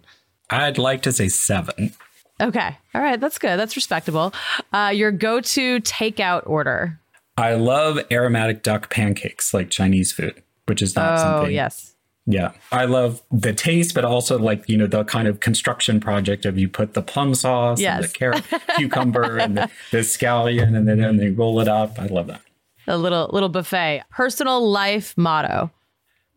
I'd 0.51 0.77
like 0.77 1.01
to 1.01 1.12
say 1.12 1.27
seven. 1.27 1.93
Okay. 2.39 2.77
All 2.93 3.01
right. 3.01 3.19
That's 3.19 3.39
good. 3.39 3.58
That's 3.58 3.75
respectable. 3.75 4.31
Uh, 4.71 4.91
your 4.93 5.12
go 5.12 5.41
to 5.41 5.81
takeout 5.81 6.43
order? 6.45 6.99
I 7.39 7.55
love 7.55 7.97
aromatic 8.12 8.62
duck 8.62 8.91
pancakes 8.91 9.55
like 9.55 9.71
Chinese 9.71 10.12
food, 10.12 10.43
which 10.67 10.84
is 10.84 10.95
not 10.95 11.17
something. 11.17 11.34
oh, 11.34 11.38
something. 11.38 11.55
yes. 11.55 11.94
Yeah. 12.25 12.51
I 12.71 12.85
love 12.85 13.21
the 13.31 13.53
taste, 13.53 13.93
but 13.93 14.03
also 14.03 14.39
like, 14.39 14.67
you 14.67 14.77
know, 14.77 14.88
the 14.88 15.03
kind 15.03 15.27
of 15.27 15.39
construction 15.39 15.99
project 15.99 16.45
of 16.45 16.57
you 16.57 16.67
put 16.67 16.93
the 16.93 17.01
plum 17.01 17.35
sauce 17.35 17.79
yes. 17.79 17.95
and 17.95 18.03
the 18.03 18.07
carrot, 18.07 18.43
cucumber 18.77 19.38
and 19.38 19.57
the, 19.57 19.69
the 19.91 19.99
scallion 19.99 20.75
and 20.75 20.88
then 20.88 20.99
and 20.99 21.19
they 21.19 21.29
roll 21.29 21.59
it 21.59 21.67
up. 21.67 21.99
I 21.99 22.07
love 22.07 22.27
that. 22.27 22.41
A 22.88 22.97
little 22.97 23.29
little 23.31 23.49
buffet. 23.49 24.03
Personal 24.11 24.67
life 24.67 25.15
motto. 25.17 25.71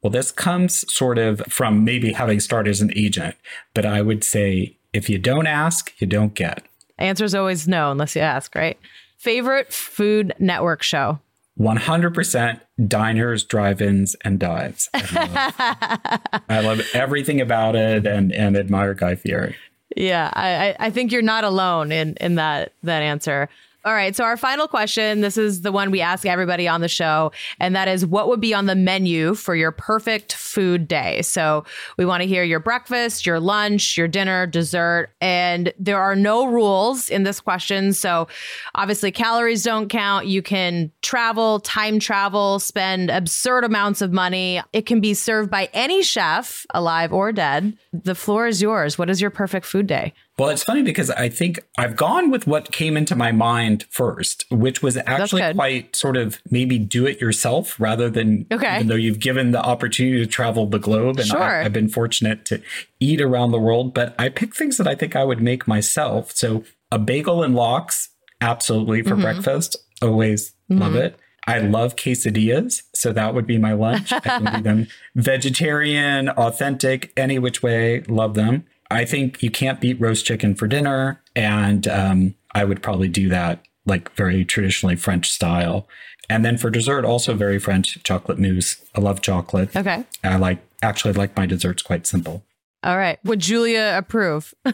Well, 0.02 0.10
this 0.10 0.30
comes 0.30 0.90
sort 0.92 1.18
of 1.18 1.42
from 1.48 1.84
maybe 1.84 2.12
having 2.12 2.40
started 2.40 2.70
as 2.70 2.80
an 2.80 2.92
agent, 2.94 3.34
but 3.74 3.84
I 3.84 4.00
would 4.02 4.22
say 4.22 4.76
if 4.92 5.10
you 5.10 5.18
don't 5.18 5.46
ask, 5.46 5.92
you 6.00 6.06
don't 6.06 6.34
get. 6.34 6.64
Answer 6.98 7.24
is 7.24 7.34
always 7.34 7.66
no 7.66 7.90
unless 7.90 8.14
you 8.14 8.22
ask, 8.22 8.54
right? 8.54 8.78
Favorite 9.16 9.72
Food 9.72 10.34
Network 10.38 10.82
show? 10.82 11.18
100% 11.58 12.60
diners, 12.86 13.44
drive-ins, 13.44 14.14
and 14.24 14.38
dives. 14.38 14.88
I 14.94 15.24
love, 15.24 16.42
I 16.48 16.60
love 16.60 16.80
everything 16.94 17.40
about 17.40 17.74
it 17.74 18.06
and, 18.06 18.32
and 18.32 18.56
admire 18.56 18.94
Guy 18.94 19.16
Fieri. 19.16 19.56
Yeah, 19.96 20.30
I, 20.34 20.76
I 20.78 20.90
think 20.90 21.10
you're 21.10 21.22
not 21.22 21.44
alone 21.44 21.90
in 21.90 22.14
in 22.20 22.36
that 22.36 22.72
that 22.82 23.02
answer. 23.02 23.48
All 23.88 23.94
right. 23.94 24.14
So, 24.14 24.22
our 24.22 24.36
final 24.36 24.68
question 24.68 25.22
this 25.22 25.38
is 25.38 25.62
the 25.62 25.72
one 25.72 25.90
we 25.90 26.02
ask 26.02 26.26
everybody 26.26 26.68
on 26.68 26.82
the 26.82 26.88
show, 26.88 27.32
and 27.58 27.74
that 27.74 27.88
is 27.88 28.04
what 28.04 28.28
would 28.28 28.38
be 28.38 28.52
on 28.52 28.66
the 28.66 28.74
menu 28.74 29.32
for 29.32 29.56
your 29.56 29.72
perfect 29.72 30.34
food 30.34 30.86
day? 30.86 31.22
So, 31.22 31.64
we 31.96 32.04
want 32.04 32.20
to 32.20 32.26
hear 32.26 32.42
your 32.42 32.60
breakfast, 32.60 33.24
your 33.24 33.40
lunch, 33.40 33.96
your 33.96 34.06
dinner, 34.06 34.46
dessert, 34.46 35.08
and 35.22 35.72
there 35.78 35.98
are 35.98 36.14
no 36.14 36.44
rules 36.44 37.08
in 37.08 37.22
this 37.22 37.40
question. 37.40 37.94
So, 37.94 38.28
obviously, 38.74 39.10
calories 39.10 39.62
don't 39.62 39.88
count. 39.88 40.26
You 40.26 40.42
can 40.42 40.92
travel, 41.00 41.60
time 41.60 41.98
travel, 41.98 42.58
spend 42.58 43.08
absurd 43.08 43.64
amounts 43.64 44.02
of 44.02 44.12
money. 44.12 44.60
It 44.74 44.84
can 44.84 45.00
be 45.00 45.14
served 45.14 45.50
by 45.50 45.70
any 45.72 46.02
chef, 46.02 46.66
alive 46.74 47.10
or 47.10 47.32
dead. 47.32 47.78
The 47.94 48.14
floor 48.14 48.48
is 48.48 48.60
yours. 48.60 48.98
What 48.98 49.08
is 49.08 49.22
your 49.22 49.30
perfect 49.30 49.64
food 49.64 49.86
day? 49.86 50.12
Well, 50.38 50.50
it's 50.50 50.62
funny 50.62 50.82
because 50.82 51.10
I 51.10 51.28
think 51.28 51.58
I've 51.76 51.96
gone 51.96 52.30
with 52.30 52.46
what 52.46 52.70
came 52.70 52.96
into 52.96 53.16
my 53.16 53.32
mind 53.32 53.86
first, 53.90 54.44
which 54.50 54.82
was 54.82 54.96
actually 54.96 55.52
quite 55.52 55.96
sort 55.96 56.16
of 56.16 56.38
maybe 56.48 56.78
do 56.78 57.06
it 57.06 57.20
yourself 57.20 57.78
rather 57.80 58.08
than, 58.08 58.46
okay. 58.52 58.76
even 58.76 58.86
though 58.86 58.94
you've 58.94 59.18
given 59.18 59.50
the 59.50 59.60
opportunity 59.60 60.18
to 60.24 60.30
travel 60.30 60.66
the 60.66 60.78
globe. 60.78 61.18
And 61.18 61.26
sure. 61.26 61.42
I, 61.42 61.64
I've 61.64 61.72
been 61.72 61.88
fortunate 61.88 62.44
to 62.46 62.62
eat 63.00 63.20
around 63.20 63.50
the 63.50 63.58
world, 63.58 63.94
but 63.94 64.14
I 64.16 64.28
picked 64.28 64.56
things 64.56 64.76
that 64.76 64.86
I 64.86 64.94
think 64.94 65.16
I 65.16 65.24
would 65.24 65.42
make 65.42 65.66
myself. 65.66 66.30
So 66.36 66.62
a 66.92 67.00
bagel 67.00 67.42
and 67.42 67.56
lox, 67.56 68.10
absolutely 68.40 69.02
for 69.02 69.10
mm-hmm. 69.10 69.22
breakfast. 69.22 69.76
Always 70.00 70.52
mm-hmm. 70.70 70.80
love 70.80 70.94
it. 70.94 71.18
I 71.48 71.60
love 71.60 71.96
quesadillas, 71.96 72.82
so 72.94 73.10
that 73.14 73.32
would 73.34 73.46
be 73.46 73.56
my 73.56 73.72
lunch. 73.72 74.12
I 74.12 74.20
can 74.20 74.44
do 74.44 74.62
them 74.62 74.86
vegetarian, 75.14 76.28
authentic, 76.28 77.10
any 77.16 77.38
which 77.38 77.62
way. 77.62 78.02
Love 78.02 78.34
them. 78.34 78.66
I 78.90 79.04
think 79.04 79.42
you 79.42 79.50
can't 79.50 79.80
beat 79.80 80.00
roast 80.00 80.24
chicken 80.24 80.54
for 80.54 80.66
dinner. 80.66 81.20
And 81.36 81.86
um, 81.88 82.34
I 82.54 82.64
would 82.64 82.82
probably 82.82 83.08
do 83.08 83.28
that 83.28 83.64
like 83.86 84.12
very 84.14 84.44
traditionally 84.44 84.96
French 84.96 85.30
style. 85.30 85.88
And 86.30 86.44
then 86.44 86.58
for 86.58 86.70
dessert, 86.70 87.04
also 87.04 87.34
very 87.34 87.58
French 87.58 88.02
chocolate 88.02 88.38
mousse. 88.38 88.82
I 88.94 89.00
love 89.00 89.22
chocolate. 89.22 89.74
Okay. 89.74 90.04
I 90.22 90.36
like 90.36 90.58
actually 90.82 91.14
like 91.14 91.36
my 91.36 91.46
desserts 91.46 91.82
quite 91.82 92.06
simple. 92.06 92.44
All 92.84 92.96
right. 92.96 93.18
Would 93.24 93.40
Julia 93.40 93.94
approve? 93.96 94.54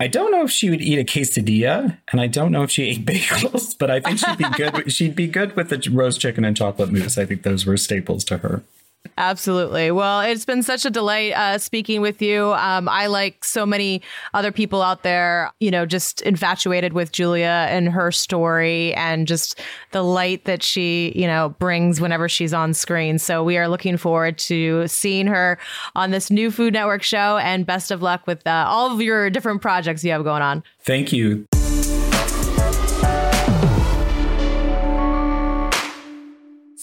I 0.00 0.08
don't 0.08 0.32
know 0.32 0.42
if 0.42 0.50
she 0.50 0.70
would 0.70 0.80
eat 0.80 0.98
a 0.98 1.04
quesadilla, 1.04 1.96
and 2.10 2.20
I 2.20 2.26
don't 2.26 2.50
know 2.50 2.64
if 2.64 2.70
she 2.70 2.84
ate 2.84 3.04
bagels, 3.06 3.76
but 3.78 3.90
I 3.90 4.00
think 4.00 4.18
she'd 4.18 4.38
be 4.38 4.50
good. 4.56 4.92
she'd 4.92 5.14
be 5.14 5.28
good 5.28 5.54
with 5.54 5.68
the 5.68 5.88
roast 5.92 6.20
chicken 6.20 6.44
and 6.44 6.56
chocolate 6.56 6.90
mousse. 6.90 7.18
I 7.18 7.24
think 7.26 7.42
those 7.42 7.64
were 7.64 7.76
staples 7.76 8.24
to 8.24 8.38
her. 8.38 8.62
Absolutely. 9.18 9.90
Well, 9.90 10.20
it's 10.20 10.44
been 10.44 10.62
such 10.62 10.84
a 10.84 10.90
delight 10.90 11.32
uh, 11.34 11.58
speaking 11.58 12.00
with 12.00 12.22
you. 12.22 12.52
Um, 12.54 12.88
I, 12.88 13.06
like 13.06 13.44
so 13.44 13.66
many 13.66 14.00
other 14.32 14.50
people 14.50 14.80
out 14.80 15.02
there, 15.02 15.52
you 15.60 15.70
know, 15.70 15.84
just 15.84 16.22
infatuated 16.22 16.92
with 16.92 17.12
Julia 17.12 17.66
and 17.68 17.88
her 17.88 18.10
story 18.10 18.94
and 18.94 19.26
just 19.26 19.60
the 19.90 20.02
light 20.02 20.44
that 20.46 20.62
she, 20.62 21.12
you 21.14 21.26
know, 21.26 21.50
brings 21.58 22.00
whenever 22.00 22.28
she's 22.28 22.54
on 22.54 22.72
screen. 22.72 23.18
So 23.18 23.44
we 23.44 23.58
are 23.58 23.68
looking 23.68 23.96
forward 23.96 24.38
to 24.38 24.88
seeing 24.88 25.26
her 25.26 25.58
on 25.94 26.10
this 26.10 26.30
new 26.30 26.50
Food 26.50 26.72
Network 26.72 27.02
show. 27.02 27.36
And 27.38 27.66
best 27.66 27.90
of 27.90 28.02
luck 28.02 28.26
with 28.26 28.46
uh, 28.46 28.64
all 28.66 28.92
of 28.92 29.02
your 29.02 29.28
different 29.30 29.60
projects 29.60 30.02
you 30.04 30.12
have 30.12 30.24
going 30.24 30.42
on. 30.42 30.62
Thank 30.80 31.12
you. 31.12 31.46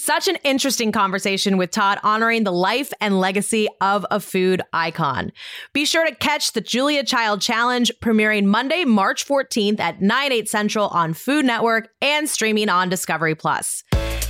Such 0.10 0.28
an 0.28 0.38
interesting 0.44 0.92
conversation 0.92 1.58
with 1.58 1.70
Todd 1.70 2.00
honoring 2.02 2.44
the 2.44 2.52
life 2.52 2.92
and 3.00 3.20
legacy 3.20 3.68
of 3.80 4.08
a 4.10 4.20
food 4.20 4.60
icon. 4.74 5.32
Be 5.72 5.86
sure 5.86 6.04
to 6.04 6.16
catch 6.16 6.54
the 6.54 6.62
Julia 6.62 7.04
Child 7.04 7.42
Challenge 7.42 7.92
premiering 8.02 8.46
Monday, 8.46 8.86
March 8.86 9.28
14th 9.28 9.80
at 9.80 10.02
9, 10.02 10.32
8 10.32 10.50
central 10.50 10.88
on 10.88 11.14
Food 11.14 11.46
Network 11.46 11.90
and 12.02 12.28
streaming 12.28 12.70
on 12.70 12.90
Discovery 12.90 13.36
Plus. 13.36 13.84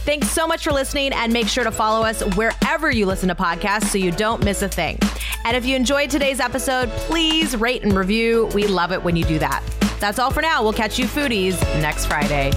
Thanks 0.03 0.29
so 0.29 0.45
much 0.45 0.65
for 0.65 0.73
listening 0.73 1.13
and 1.13 1.31
make 1.31 1.47
sure 1.47 1.63
to 1.63 1.71
follow 1.71 2.05
us 2.05 2.25
wherever 2.35 2.91
you 2.91 3.05
listen 3.05 3.29
to 3.29 3.35
podcasts 3.35 3.85
so 3.85 3.97
you 3.97 4.11
don't 4.11 4.43
miss 4.43 4.61
a 4.61 4.67
thing. 4.67 4.99
And 5.45 5.55
if 5.55 5.65
you 5.65 5.77
enjoyed 5.77 6.09
today's 6.09 6.41
episode, 6.41 6.89
please 6.89 7.55
rate 7.55 7.83
and 7.83 7.93
review. 7.93 8.49
We 8.53 8.67
love 8.67 8.91
it 8.91 9.01
when 9.01 9.15
you 9.15 9.23
do 9.23 9.39
that. 9.39 9.63
That's 10.01 10.19
all 10.19 10.29
for 10.29 10.41
now. 10.41 10.61
We'll 10.61 10.73
catch 10.73 10.99
you 10.99 11.05
foodies 11.05 11.57
next 11.81 12.07
Friday. 12.07 12.51